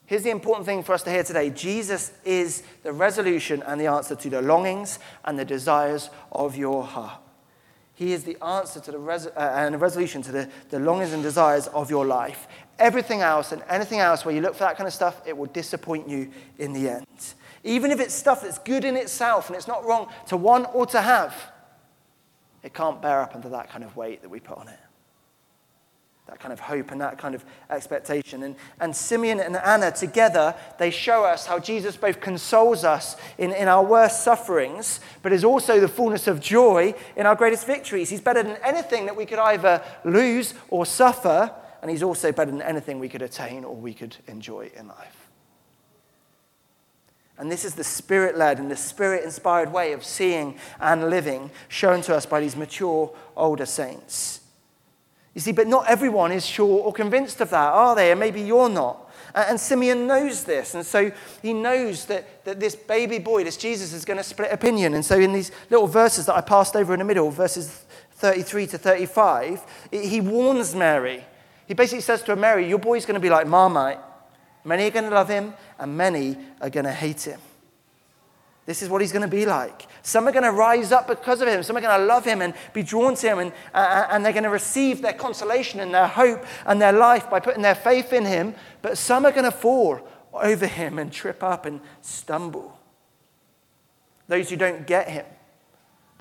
Here's 0.05 0.23
the 0.23 0.29
important 0.29 0.65
thing 0.65 0.83
for 0.83 0.93
us 0.93 1.03
to 1.03 1.09
hear 1.09 1.23
today 1.23 1.49
Jesus 1.49 2.11
is 2.25 2.63
the 2.83 2.91
resolution 2.91 3.63
and 3.65 3.79
the 3.79 3.87
answer 3.87 4.15
to 4.15 4.29
the 4.29 4.41
longings 4.41 4.99
and 5.23 5.39
the 5.39 5.45
desires 5.45 6.09
of 6.31 6.57
your 6.57 6.83
heart. 6.83 7.19
He 7.95 8.11
is 8.11 8.23
the 8.23 8.37
answer 8.43 8.79
to 8.79 8.91
the 8.91 8.97
res- 8.97 9.27
uh, 9.27 9.53
and 9.55 9.75
the 9.75 9.77
resolution 9.77 10.21
to 10.23 10.31
the, 10.31 10.49
the 10.69 10.79
longings 10.79 11.13
and 11.13 11.21
desires 11.21 11.67
of 11.67 11.89
your 11.89 12.05
life. 12.05 12.47
Everything 12.79 13.21
else 13.21 13.51
and 13.51 13.63
anything 13.69 13.99
else 13.99 14.25
where 14.25 14.33
you 14.33 14.41
look 14.41 14.53
for 14.53 14.63
that 14.63 14.77
kind 14.77 14.87
of 14.87 14.93
stuff, 14.93 15.21
it 15.25 15.37
will 15.37 15.47
disappoint 15.47 16.07
you 16.07 16.31
in 16.57 16.73
the 16.73 16.89
end. 16.89 17.05
Even 17.63 17.91
if 17.91 17.99
it's 17.99 18.13
stuff 18.13 18.41
that's 18.41 18.59
good 18.59 18.83
in 18.83 18.97
itself 18.97 19.47
and 19.47 19.55
it's 19.55 19.67
not 19.67 19.85
wrong 19.85 20.09
to 20.27 20.37
want 20.37 20.67
or 20.73 20.85
to 20.87 21.01
have, 21.01 21.35
it 22.61 22.73
can't 22.73 23.01
bear 23.01 23.21
up 23.21 23.35
under 23.35 23.49
that 23.49 23.69
kind 23.69 23.83
of 23.83 23.95
weight 23.95 24.21
that 24.21 24.29
we 24.29 24.39
put 24.39 24.57
on 24.57 24.67
it 24.67 24.79
that 26.27 26.39
kind 26.39 26.53
of 26.53 26.59
hope 26.59 26.91
and 26.91 27.01
that 27.01 27.17
kind 27.17 27.35
of 27.35 27.43
expectation. 27.69 28.43
And, 28.43 28.55
and 28.79 28.95
Simeon 28.95 29.41
and 29.41 29.57
Anna 29.57 29.91
together, 29.91 30.55
they 30.79 30.89
show 30.89 31.25
us 31.25 31.45
how 31.45 31.59
Jesus 31.59 31.97
both 31.97 32.21
consoles 32.21 32.85
us 32.85 33.17
in, 33.37 33.51
in 33.51 33.67
our 33.67 33.83
worst 33.83 34.23
sufferings, 34.23 35.01
but 35.21 35.33
is 35.33 35.43
also 35.43 35.81
the 35.81 35.87
fullness 35.87 36.27
of 36.27 36.39
joy 36.39 36.95
in 37.17 37.25
our 37.25 37.35
greatest 37.35 37.67
victories. 37.67 38.09
He's 38.09 38.21
better 38.21 38.41
than 38.41 38.57
anything 38.63 39.05
that 39.05 39.17
we 39.17 39.25
could 39.25 39.37
either 39.37 39.83
lose 40.05 40.53
or 40.69 40.85
suffer, 40.85 41.53
and 41.83 41.91
he's 41.91 42.01
also 42.01 42.31
better 42.31 42.49
than 42.49 42.61
anything 42.61 42.97
we 42.97 43.09
could 43.09 43.21
attain 43.21 43.65
or 43.65 43.75
we 43.75 43.93
could 43.93 44.15
enjoy 44.27 44.71
in 44.73 44.87
life. 44.87 45.27
And 47.37 47.51
this 47.51 47.65
is 47.65 47.75
the 47.75 47.83
spirit 47.83 48.37
led 48.37 48.57
and 48.57 48.71
the 48.71 48.77
spirit 48.77 49.25
inspired 49.25 49.69
way 49.69 49.91
of 49.91 50.01
seeing 50.01 50.57
and 50.79 51.09
living 51.09 51.51
shown 51.67 52.01
to 52.03 52.15
us 52.15 52.25
by 52.25 52.39
these 52.39 52.55
mature 52.55 53.13
older 53.35 53.65
saints. 53.65 54.39
You 55.33 55.41
see, 55.41 55.51
but 55.51 55.67
not 55.67 55.85
everyone 55.89 56.31
is 56.31 56.45
sure 56.45 56.83
or 56.83 56.93
convinced 56.93 57.41
of 57.41 57.49
that, 57.49 57.73
are 57.73 57.95
they? 57.95 58.11
And 58.11 58.19
maybe 58.19 58.39
you're 58.39 58.69
not. 58.69 59.11
And 59.35 59.59
Simeon 59.59 60.07
knows 60.07 60.45
this. 60.45 60.75
And 60.75 60.85
so 60.85 61.11
he 61.41 61.51
knows 61.51 62.05
that, 62.05 62.45
that 62.45 62.61
this 62.61 62.77
baby 62.77 63.19
boy, 63.19 63.43
this 63.43 63.57
Jesus, 63.57 63.91
is 63.91 64.05
going 64.05 64.17
to 64.17 64.23
split 64.23 64.53
opinion. 64.53 64.93
And 64.93 65.03
so 65.03 65.19
in 65.19 65.33
these 65.33 65.51
little 65.69 65.87
verses 65.87 66.27
that 66.27 66.35
I 66.35 66.39
passed 66.41 66.77
over 66.77 66.93
in 66.93 66.99
the 66.99 67.05
middle, 67.05 67.29
verses 67.29 67.83
33 68.13 68.67
to 68.67 68.77
35, 68.77 69.89
he 69.91 70.21
warns 70.21 70.73
Mary. 70.73 71.25
He 71.73 71.75
basically 71.75 72.01
says 72.01 72.21
to 72.25 72.35
Mary, 72.35 72.69
your 72.69 72.77
boy's 72.77 73.03
going 73.03 73.15
to 73.15 73.19
be 73.19 73.31
like 73.31 73.47
Marmite. 73.47 73.97
Many 74.63 74.85
are 74.85 74.91
going 74.91 75.05
to 75.05 75.09
love 75.09 75.27
him, 75.27 75.55
and 75.79 75.97
many 75.97 76.37
are 76.61 76.69
going 76.69 76.85
to 76.85 76.91
hate 76.91 77.23
him. 77.23 77.39
This 78.67 78.83
is 78.83 78.89
what 78.89 79.01
he's 79.01 79.11
going 79.11 79.23
to 79.23 79.27
be 79.27 79.47
like. 79.47 79.87
Some 80.03 80.27
are 80.27 80.31
going 80.31 80.43
to 80.43 80.51
rise 80.51 80.91
up 80.91 81.07
because 81.07 81.41
of 81.41 81.47
him. 81.47 81.63
Some 81.63 81.75
are 81.75 81.81
going 81.81 81.99
to 81.99 82.05
love 82.05 82.25
him 82.25 82.43
and 82.43 82.53
be 82.73 82.83
drawn 82.83 83.15
to 83.15 83.27
him, 83.27 83.39
and, 83.39 83.51
uh, 83.73 84.05
and 84.11 84.23
they're 84.23 84.33
going 84.33 84.43
to 84.43 84.51
receive 84.51 85.01
their 85.01 85.13
consolation 85.13 85.79
and 85.79 85.91
their 85.91 86.05
hope 86.05 86.45
and 86.67 86.79
their 86.79 86.93
life 86.93 87.27
by 87.27 87.39
putting 87.39 87.63
their 87.63 87.73
faith 87.73 88.13
in 88.13 88.25
him. 88.25 88.53
But 88.83 88.99
some 88.99 89.25
are 89.25 89.31
going 89.31 89.45
to 89.45 89.51
fall 89.51 90.07
over 90.31 90.67
him 90.67 90.99
and 90.99 91.11
trip 91.11 91.41
up 91.41 91.65
and 91.65 91.81
stumble. 92.01 92.77
Those 94.27 94.47
who 94.51 94.57
don't 94.57 94.85
get 94.85 95.09
him, 95.09 95.25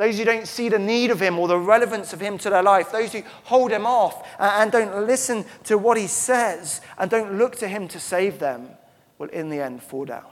those 0.03 0.19
who 0.19 0.25
don't 0.25 0.49
see 0.49 0.69
the 0.69 0.81
need 0.81 1.13
of 1.13 1.21
him 1.21 1.39
or 1.39 1.47
the 1.47 1.57
relevance 1.57 2.13
of 2.13 2.19
him 2.19 2.37
to 2.37 2.51
their 2.51 2.65
life, 2.65 2.91
those 2.91 3.13
who 3.13 3.23
hold 3.45 3.71
him 3.71 3.87
off 3.87 4.27
and 4.37 4.73
don't 4.73 5.07
listen 5.07 5.45
to 5.63 5.79
what 5.79 5.97
he 5.97 6.09
says 6.09 6.81
and 6.99 7.09
don't 7.09 7.39
look 7.39 7.55
to 7.55 7.69
him 7.69 7.87
to 7.87 8.01
save 8.01 8.41
them, 8.41 8.71
will 9.19 9.29
in 9.29 9.49
the 9.49 9.61
end 9.61 9.81
fall 9.81 10.05
down. 10.05 10.25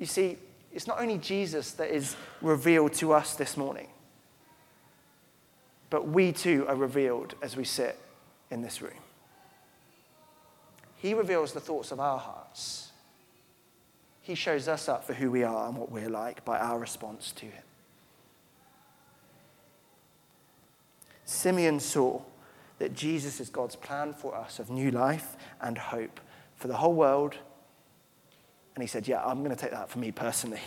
You 0.00 0.06
see, 0.06 0.36
it's 0.72 0.88
not 0.88 1.00
only 1.00 1.16
Jesus 1.16 1.70
that 1.74 1.90
is 1.90 2.16
revealed 2.42 2.92
to 2.94 3.12
us 3.12 3.36
this 3.36 3.56
morning, 3.56 3.86
but 5.90 6.08
we 6.08 6.32
too 6.32 6.66
are 6.66 6.74
revealed 6.74 7.36
as 7.40 7.56
we 7.56 7.62
sit 7.62 7.96
in 8.50 8.62
this 8.62 8.82
room. 8.82 8.98
He 10.96 11.14
reveals 11.14 11.52
the 11.52 11.60
thoughts 11.60 11.92
of 11.92 12.00
our 12.00 12.18
hearts. 12.18 12.89
He 14.30 14.36
shows 14.36 14.68
us 14.68 14.88
up 14.88 15.02
for 15.02 15.12
who 15.12 15.28
we 15.28 15.42
are 15.42 15.66
and 15.66 15.76
what 15.76 15.90
we're 15.90 16.08
like 16.08 16.44
by 16.44 16.56
our 16.56 16.78
response 16.78 17.32
to 17.32 17.46
Him. 17.46 17.64
Simeon 21.24 21.80
saw 21.80 22.22
that 22.78 22.94
Jesus 22.94 23.40
is 23.40 23.50
God's 23.50 23.74
plan 23.74 24.14
for 24.14 24.36
us 24.36 24.60
of 24.60 24.70
new 24.70 24.92
life 24.92 25.36
and 25.60 25.76
hope 25.76 26.20
for 26.54 26.68
the 26.68 26.76
whole 26.76 26.94
world 26.94 27.38
and 28.76 28.84
he 28.84 28.86
said, 28.86 29.08
Yeah, 29.08 29.20
I'm 29.24 29.42
going 29.42 29.50
to 29.50 29.60
take 29.60 29.72
that 29.72 29.90
for 29.90 29.98
me 29.98 30.12
personally. 30.12 30.60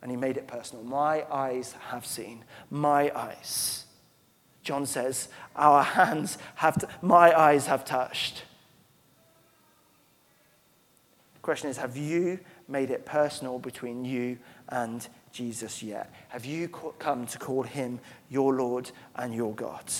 And 0.00 0.08
he 0.12 0.16
made 0.16 0.36
it 0.36 0.46
personal. 0.46 0.84
My 0.84 1.24
eyes 1.32 1.74
have 1.88 2.06
seen. 2.06 2.44
My 2.70 3.10
eyes. 3.12 3.86
John 4.62 4.86
says, 4.86 5.30
Our 5.56 5.82
hands 5.82 6.38
have, 6.54 6.80
t- 6.80 6.86
my 7.02 7.36
eyes 7.36 7.66
have 7.66 7.84
touched. 7.84 8.44
The 11.34 11.40
question 11.40 11.70
is, 11.70 11.78
have 11.78 11.96
you 11.96 12.38
made 12.68 12.90
it 12.90 13.06
personal 13.06 13.58
between 13.58 14.04
you 14.04 14.38
and 14.68 15.08
Jesus 15.32 15.82
yet? 15.82 16.12
Have 16.28 16.44
you 16.44 16.68
come 16.98 17.26
to 17.26 17.38
call 17.38 17.62
him 17.62 17.98
your 18.28 18.54
Lord 18.54 18.90
and 19.16 19.34
your 19.34 19.54
God? 19.54 19.90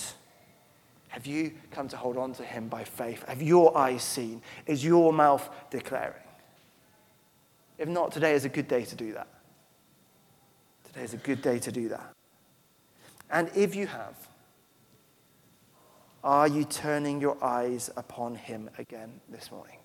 Have 1.09 1.25
you 1.25 1.51
come 1.71 1.87
to 1.87 1.97
hold 1.97 2.17
on 2.17 2.33
to 2.33 2.43
him 2.43 2.67
by 2.67 2.83
faith? 2.83 3.27
Have 3.27 3.41
your 3.41 3.75
eyes 3.75 4.03
seen? 4.03 4.41
Is 4.67 4.85
your 4.85 5.11
mouth 5.11 5.49
declaring? 5.71 6.13
If 7.79 7.89
not, 7.89 8.11
today 8.11 8.33
is 8.33 8.45
a 8.45 8.49
good 8.49 8.67
day 8.67 8.85
to 8.85 8.95
do 8.95 9.13
that. 9.13 9.27
Today 10.85 11.03
is 11.03 11.13
a 11.13 11.17
good 11.17 11.41
day 11.41 11.57
to 11.59 11.71
do 11.71 11.89
that. 11.89 12.13
And 13.31 13.49
if 13.55 13.75
you 13.75 13.87
have, 13.87 14.15
are 16.23 16.47
you 16.47 16.63
turning 16.63 17.21
your 17.21 17.43
eyes 17.43 17.89
upon 17.95 18.35
him 18.35 18.69
again 18.77 19.21
this 19.29 19.51
morning? 19.51 19.78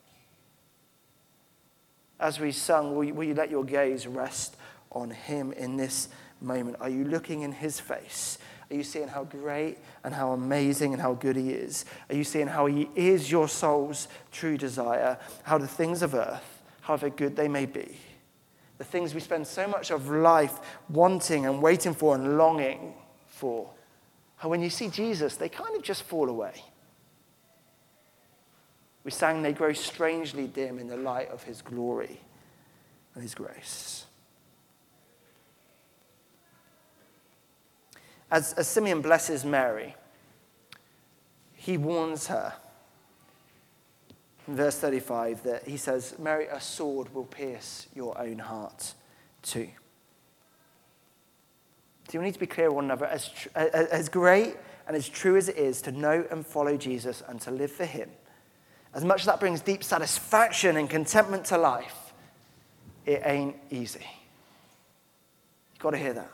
As 2.24 2.40
we 2.40 2.52
sung, 2.52 2.96
will 2.96 3.04
you, 3.04 3.12
will 3.12 3.24
you 3.24 3.34
let 3.34 3.50
your 3.50 3.64
gaze 3.64 4.06
rest 4.06 4.56
on 4.90 5.10
him 5.10 5.52
in 5.52 5.76
this 5.76 6.08
moment? 6.40 6.78
Are 6.80 6.88
you 6.88 7.04
looking 7.04 7.42
in 7.42 7.52
his 7.52 7.78
face? 7.78 8.38
Are 8.70 8.74
you 8.74 8.82
seeing 8.82 9.08
how 9.08 9.24
great 9.24 9.76
and 10.04 10.14
how 10.14 10.32
amazing 10.32 10.94
and 10.94 11.02
how 11.02 11.12
good 11.12 11.36
he 11.36 11.50
is? 11.50 11.84
Are 12.08 12.14
you 12.14 12.24
seeing 12.24 12.46
how 12.46 12.64
he 12.64 12.88
is 12.94 13.30
your 13.30 13.46
soul's 13.46 14.08
true 14.32 14.56
desire? 14.56 15.18
How 15.42 15.58
the 15.58 15.68
things 15.68 16.00
of 16.00 16.14
earth 16.14 16.62
however 16.80 17.10
good 17.10 17.36
they 17.36 17.46
may 17.46 17.66
be. 17.66 17.98
The 18.78 18.84
things 18.84 19.12
we 19.12 19.20
spend 19.20 19.46
so 19.46 19.68
much 19.68 19.90
of 19.90 20.08
life 20.08 20.60
wanting 20.88 21.44
and 21.44 21.60
waiting 21.60 21.92
for 21.92 22.14
and 22.14 22.38
longing 22.38 22.94
for. 23.26 23.68
And 24.40 24.50
when 24.50 24.62
you 24.62 24.70
see 24.70 24.88
Jesus, 24.88 25.36
they 25.36 25.50
kind 25.50 25.76
of 25.76 25.82
just 25.82 26.04
fall 26.04 26.30
away. 26.30 26.54
We 29.04 29.10
sang, 29.10 29.42
they 29.42 29.52
grow 29.52 29.72
strangely 29.74 30.46
dim 30.46 30.78
in 30.78 30.88
the 30.88 30.96
light 30.96 31.30
of 31.30 31.42
his 31.42 31.60
glory 31.60 32.20
and 33.14 33.22
his 33.22 33.34
grace. 33.34 34.06
As, 38.30 38.54
as 38.54 38.66
Simeon 38.66 39.02
blesses 39.02 39.44
Mary, 39.44 39.94
he 41.54 41.76
warns 41.76 42.26
her 42.28 42.54
in 44.48 44.56
verse 44.56 44.78
35 44.78 45.42
that 45.44 45.68
he 45.68 45.76
says, 45.76 46.14
Mary, 46.18 46.46
a 46.46 46.60
sword 46.60 47.14
will 47.14 47.24
pierce 47.24 47.86
your 47.94 48.18
own 48.18 48.38
heart 48.38 48.94
too. 49.42 49.68
So 52.08 52.18
we 52.18 52.24
need 52.24 52.34
to 52.34 52.40
be 52.40 52.46
clear 52.46 52.70
one 52.70 52.84
another? 52.84 53.06
As, 53.06 53.28
tr- 53.28 53.48
as 53.54 54.08
great 54.08 54.56
and 54.86 54.96
as 54.96 55.08
true 55.08 55.36
as 55.36 55.48
it 55.48 55.56
is 55.56 55.80
to 55.82 55.92
know 55.92 56.26
and 56.30 56.46
follow 56.46 56.76
Jesus 56.76 57.22
and 57.26 57.40
to 57.42 57.50
live 57.50 57.72
for 57.72 57.86
him, 57.86 58.10
as 58.94 59.04
much 59.04 59.20
as 59.20 59.26
that 59.26 59.40
brings 59.40 59.60
deep 59.60 59.82
satisfaction 59.82 60.76
and 60.76 60.88
contentment 60.88 61.44
to 61.46 61.58
life, 61.58 62.12
it 63.04 63.22
ain't 63.24 63.56
easy. 63.70 64.06
You've 65.72 65.80
got 65.80 65.90
to 65.90 65.98
hear 65.98 66.14
that. 66.14 66.30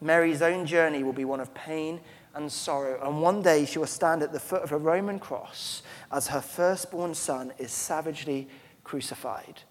Mary's 0.00 0.42
own 0.42 0.66
journey 0.66 1.02
will 1.02 1.12
be 1.12 1.24
one 1.24 1.40
of 1.40 1.54
pain 1.54 2.00
and 2.34 2.50
sorrow. 2.50 3.00
And 3.02 3.22
one 3.22 3.40
day 3.40 3.64
she 3.64 3.78
will 3.78 3.86
stand 3.86 4.22
at 4.22 4.32
the 4.32 4.40
foot 4.40 4.62
of 4.62 4.72
a 4.72 4.76
Roman 4.76 5.18
cross 5.18 5.82
as 6.12 6.26
her 6.28 6.40
firstborn 6.40 7.14
son 7.14 7.52
is 7.56 7.70
savagely 7.70 8.48
crucified. 8.84 9.62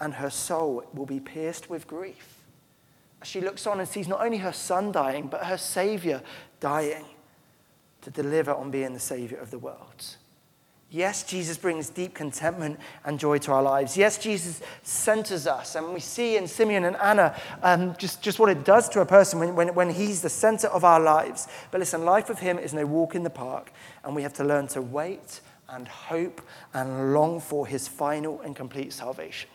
And 0.00 0.14
her 0.14 0.30
soul 0.30 0.84
will 0.92 1.06
be 1.06 1.20
pierced 1.20 1.70
with 1.70 1.86
grief. 1.86 2.40
As 3.22 3.28
she 3.28 3.40
looks 3.40 3.66
on 3.66 3.78
and 3.78 3.88
sees 3.88 4.08
not 4.08 4.24
only 4.24 4.38
her 4.38 4.52
son 4.52 4.90
dying, 4.90 5.28
but 5.28 5.44
her 5.44 5.56
Savior 5.56 6.20
dying 6.58 7.04
to 8.00 8.10
deliver 8.10 8.52
on 8.52 8.70
being 8.70 8.92
the 8.92 9.00
Savior 9.00 9.38
of 9.38 9.50
the 9.50 9.58
world. 9.58 10.16
Yes, 10.94 11.24
Jesus 11.24 11.58
brings 11.58 11.88
deep 11.88 12.14
contentment 12.14 12.78
and 13.04 13.18
joy 13.18 13.38
to 13.38 13.50
our 13.50 13.64
lives. 13.64 13.96
Yes, 13.96 14.16
Jesus 14.16 14.62
centers 14.84 15.44
us. 15.44 15.74
And 15.74 15.92
we 15.92 15.98
see 15.98 16.36
in 16.36 16.46
Simeon 16.46 16.84
and 16.84 16.94
Anna 16.98 17.34
um, 17.64 17.96
just, 17.98 18.22
just 18.22 18.38
what 18.38 18.48
it 18.48 18.64
does 18.64 18.88
to 18.90 19.00
a 19.00 19.04
person 19.04 19.40
when, 19.40 19.56
when, 19.56 19.74
when 19.74 19.90
he's 19.90 20.22
the 20.22 20.28
center 20.28 20.68
of 20.68 20.84
our 20.84 21.00
lives. 21.00 21.48
But 21.72 21.80
listen, 21.80 22.04
life 22.04 22.28
with 22.28 22.38
him 22.38 22.60
is 22.60 22.72
no 22.72 22.86
walk 22.86 23.16
in 23.16 23.24
the 23.24 23.28
park. 23.28 23.72
And 24.04 24.14
we 24.14 24.22
have 24.22 24.34
to 24.34 24.44
learn 24.44 24.68
to 24.68 24.82
wait 24.82 25.40
and 25.68 25.88
hope 25.88 26.40
and 26.72 27.12
long 27.12 27.40
for 27.40 27.66
his 27.66 27.88
final 27.88 28.40
and 28.42 28.54
complete 28.54 28.92
salvation. 28.92 29.50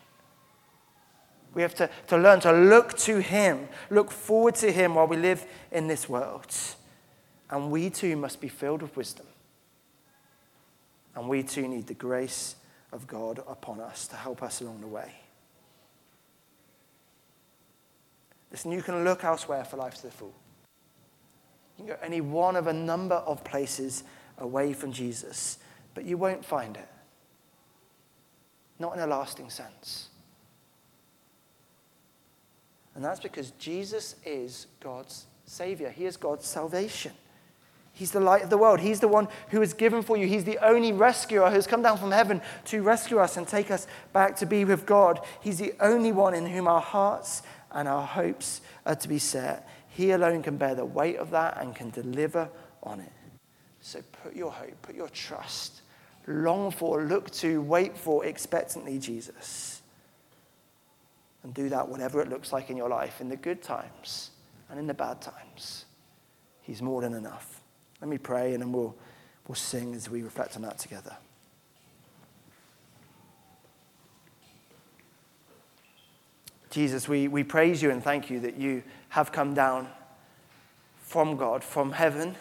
We 1.53 1.61
have 1.61 1.75
to, 1.75 1.89
to 2.07 2.17
learn 2.17 2.41
to 2.41 2.51
look 2.51 2.97
to 2.97 3.21
him, 3.21 3.69
look 3.89 4.11
forward 4.11 4.55
to 4.55 4.73
him 4.73 4.95
while 4.95 5.07
we 5.07 5.15
live 5.15 5.45
in 5.71 5.87
this 5.87 6.09
world. 6.09 6.53
And 7.49 7.71
we 7.71 7.89
too 7.89 8.17
must 8.17 8.41
be 8.41 8.49
filled 8.49 8.81
with 8.81 8.97
wisdom. 8.97 9.25
And 11.15 11.27
we 11.27 11.43
too 11.43 11.67
need 11.67 11.87
the 11.87 11.93
grace 11.93 12.55
of 12.91 13.07
God 13.07 13.39
upon 13.47 13.79
us 13.79 14.07
to 14.07 14.15
help 14.15 14.41
us 14.43 14.61
along 14.61 14.81
the 14.81 14.87
way. 14.87 15.11
Listen, 18.51 18.71
you 18.71 18.81
can 18.81 19.03
look 19.03 19.23
elsewhere 19.23 19.63
for 19.63 19.77
life 19.77 19.95
to 19.95 20.03
the 20.03 20.11
full. 20.11 20.33
You 21.77 21.85
can 21.85 21.95
go 21.95 21.99
any 22.01 22.21
one 22.21 22.55
of 22.55 22.67
a 22.67 22.73
number 22.73 23.15
of 23.15 23.43
places 23.43 24.03
away 24.37 24.73
from 24.73 24.91
Jesus, 24.91 25.59
but 25.93 26.05
you 26.05 26.17
won't 26.17 26.43
find 26.43 26.77
it. 26.77 26.87
Not 28.79 28.95
in 28.95 29.01
a 29.01 29.07
lasting 29.07 29.49
sense. 29.49 30.09
And 32.95 33.03
that's 33.03 33.19
because 33.19 33.51
Jesus 33.51 34.15
is 34.25 34.67
God's 34.79 35.25
Savior, 35.45 35.89
He 35.89 36.05
is 36.05 36.17
God's 36.17 36.45
salvation. 36.45 37.13
He's 37.99 38.11
the 38.11 38.21
light 38.21 38.43
of 38.43 38.49
the 38.49 38.57
world. 38.57 38.79
He's 38.79 39.01
the 39.01 39.09
one 39.09 39.27
who 39.49 39.61
is 39.61 39.73
given 39.73 40.03
for 40.03 40.15
you. 40.15 40.25
He's 40.25 40.45
the 40.45 40.57
only 40.65 40.93
rescuer 40.93 41.49
who's 41.49 41.67
come 41.67 41.81
down 41.81 41.97
from 41.97 42.11
heaven 42.11 42.41
to 42.67 42.81
rescue 42.81 43.19
us 43.19 43.35
and 43.35 43.45
take 43.45 43.69
us 43.69 43.87
back 44.13 44.37
to 44.37 44.45
be 44.45 44.63
with 44.63 44.85
God. 44.85 45.19
He's 45.41 45.57
the 45.57 45.73
only 45.81 46.13
one 46.13 46.33
in 46.33 46.45
whom 46.45 46.65
our 46.65 46.79
hearts 46.79 47.43
and 47.73 47.89
our 47.89 48.07
hopes 48.07 48.61
are 48.85 48.95
to 48.95 49.07
be 49.09 49.19
set. 49.19 49.67
He 49.89 50.11
alone 50.11 50.43
can 50.43 50.55
bear 50.55 50.75
the 50.75 50.85
weight 50.85 51.17
of 51.17 51.31
that 51.31 51.57
and 51.59 51.75
can 51.75 51.89
deliver 51.89 52.47
on 52.83 53.01
it. 53.01 53.11
So 53.81 53.99
put 54.23 54.33
your 54.33 54.51
hope, 54.51 54.81
put 54.81 54.95
your 54.95 55.09
trust, 55.09 55.81
long 56.25 56.71
for, 56.71 57.03
look 57.03 57.29
to, 57.31 57.61
wait 57.61 57.97
for 57.97 58.23
expectantly 58.23 58.97
Jesus. 58.97 59.81
And 61.43 61.53
do 61.53 61.67
that 61.67 61.89
whatever 61.89 62.21
it 62.21 62.29
looks 62.29 62.53
like 62.53 62.69
in 62.69 62.77
your 62.77 62.87
life, 62.87 63.19
in 63.19 63.27
the 63.27 63.35
good 63.35 63.61
times 63.61 64.31
and 64.69 64.79
in 64.79 64.87
the 64.87 64.93
bad 64.93 65.21
times. 65.21 65.83
He's 66.61 66.81
more 66.81 67.01
than 67.01 67.13
enough. 67.13 67.58
Let 68.01 68.09
me 68.09 68.17
pray 68.17 68.53
and 68.53 68.61
then 68.61 68.71
we'll, 68.71 68.95
we'll 69.47 69.55
sing 69.55 69.93
as 69.93 70.09
we 70.09 70.21
reflect 70.21 70.55
on 70.55 70.61
that 70.63 70.77
together. 70.77 71.17
Jesus, 76.69 77.07
we, 77.07 77.27
we 77.27 77.43
praise 77.43 77.81
you 77.81 77.89
and 77.89 78.03
thank 78.03 78.29
you 78.29 78.39
that 78.41 78.55
you 78.55 78.83
have 79.09 79.31
come 79.31 79.53
down 79.53 79.87
from 81.01 81.35
God, 81.35 81.63
from 81.63 81.91
heaven, 81.93 82.35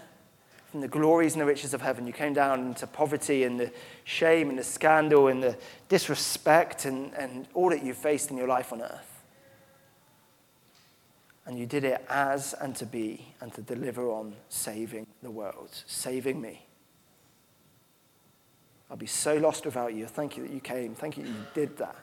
from 0.71 0.83
the 0.83 0.89
glories 0.89 1.33
and 1.33 1.41
the 1.41 1.47
riches 1.47 1.73
of 1.73 1.81
heaven. 1.81 2.07
You 2.07 2.13
came 2.13 2.35
down 2.35 2.61
into 2.61 2.87
poverty 2.87 3.45
and 3.45 3.59
the 3.59 3.73
shame 4.05 4.51
and 4.51 4.59
the 4.59 4.65
scandal 4.65 5.29
and 5.29 5.43
the 5.43 5.57
disrespect 5.89 6.85
and, 6.85 7.15
and 7.15 7.49
all 7.55 7.71
that 7.71 7.83
you 7.83 7.95
faced 7.95 8.31
in 8.31 8.37
your 8.37 8.49
life 8.49 8.71
on 8.71 8.83
earth. 8.83 9.18
And 11.49 11.59
you 11.59 11.65
did 11.65 11.83
it 11.83 12.05
as 12.11 12.53
and 12.53 12.77
to 12.77 12.85
be 12.85 13.35
and 13.41 13.51
to 13.55 13.63
deliver 13.63 14.11
on 14.11 14.35
saving 14.51 15.07
the 15.23 15.31
world, 15.31 15.71
saving 15.87 16.43
me. 16.43 16.67
I'll 18.91 18.99
be 18.99 19.07
so 19.07 19.35
lost 19.37 19.65
without 19.65 19.95
you. 19.95 20.07
Thank 20.07 20.37
you 20.37 20.43
that 20.43 20.53
you 20.53 20.61
came. 20.61 20.95
Thank 20.95 21.17
you 21.17 21.23
that 21.23 21.31
you 21.31 21.45
did 21.55 21.79
that. 21.79 21.97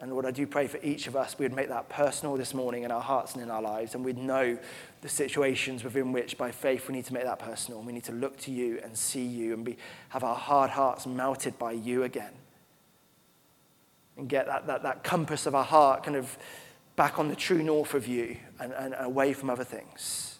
And 0.00 0.12
Lord, 0.12 0.26
I 0.26 0.32
do 0.32 0.46
pray 0.46 0.66
for 0.66 0.78
each 0.82 1.06
of 1.06 1.16
us, 1.16 1.38
we'd 1.38 1.52
make 1.52 1.68
that 1.68 1.88
personal 1.88 2.36
this 2.36 2.52
morning 2.52 2.82
in 2.82 2.90
our 2.90 3.00
hearts 3.00 3.34
and 3.34 3.42
in 3.42 3.50
our 3.50 3.62
lives, 3.62 3.94
and 3.94 4.04
we'd 4.04 4.18
know 4.18 4.58
the 5.00 5.08
situations 5.08 5.82
within 5.82 6.12
which, 6.12 6.36
by 6.36 6.50
faith, 6.50 6.88
we 6.88 6.94
need 6.94 7.06
to 7.06 7.14
make 7.14 7.24
that 7.24 7.38
personal. 7.38 7.82
We 7.82 7.92
need 7.92 8.04
to 8.04 8.12
look 8.12 8.38
to 8.40 8.50
you 8.50 8.80
and 8.82 8.96
see 8.96 9.24
you 9.24 9.54
and 9.54 9.64
be, 9.64 9.78
have 10.10 10.24
our 10.24 10.36
hard 10.36 10.70
hearts 10.70 11.06
melted 11.06 11.58
by 11.58 11.72
you 11.72 12.02
again. 12.02 12.32
And 14.16 14.28
get 14.28 14.46
that, 14.46 14.66
that, 14.66 14.82
that 14.82 15.04
compass 15.04 15.46
of 15.46 15.54
our 15.54 15.64
heart 15.64 16.02
kind 16.02 16.16
of 16.16 16.36
back 17.00 17.18
on 17.18 17.28
the 17.28 17.34
true 17.34 17.62
north 17.62 17.94
of 17.94 18.06
you 18.06 18.36
and, 18.58 18.74
and 18.74 18.94
away 18.98 19.32
from 19.32 19.48
other 19.48 19.64
things. 19.64 20.38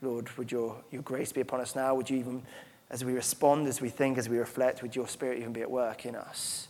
Lord, 0.00 0.34
would 0.38 0.50
your, 0.50 0.76
your 0.90 1.02
grace 1.02 1.30
be 1.30 1.42
upon 1.42 1.60
us 1.60 1.76
now? 1.76 1.94
Would 1.94 2.08
you 2.08 2.16
even, 2.16 2.42
as 2.88 3.04
we 3.04 3.12
respond, 3.12 3.66
as 3.66 3.82
we 3.82 3.90
think, 3.90 4.16
as 4.16 4.30
we 4.30 4.38
reflect, 4.38 4.80
would 4.80 4.96
your 4.96 5.06
spirit 5.08 5.40
even 5.40 5.52
be 5.52 5.60
at 5.60 5.70
work 5.70 6.06
in 6.06 6.16
us 6.16 6.68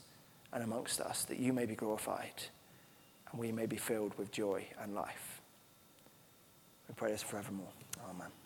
and 0.53 0.65
amongst 0.65 1.01
us, 1.01 1.23
that 1.27 1.39
you 1.39 1.53
may 1.53 1.65
be 1.65 1.77
glorified 1.77 2.43
and 3.31 3.39
we 3.39 3.53
may 3.53 3.67
be 3.67 3.77
filled 3.77 4.19
with 4.19 4.33
joy 4.33 4.67
and 4.83 4.97
life? 4.97 5.41
We 6.89 6.95
pray 6.97 7.13
this 7.13 7.23
forevermore. 7.23 7.71
Amen. 8.11 8.42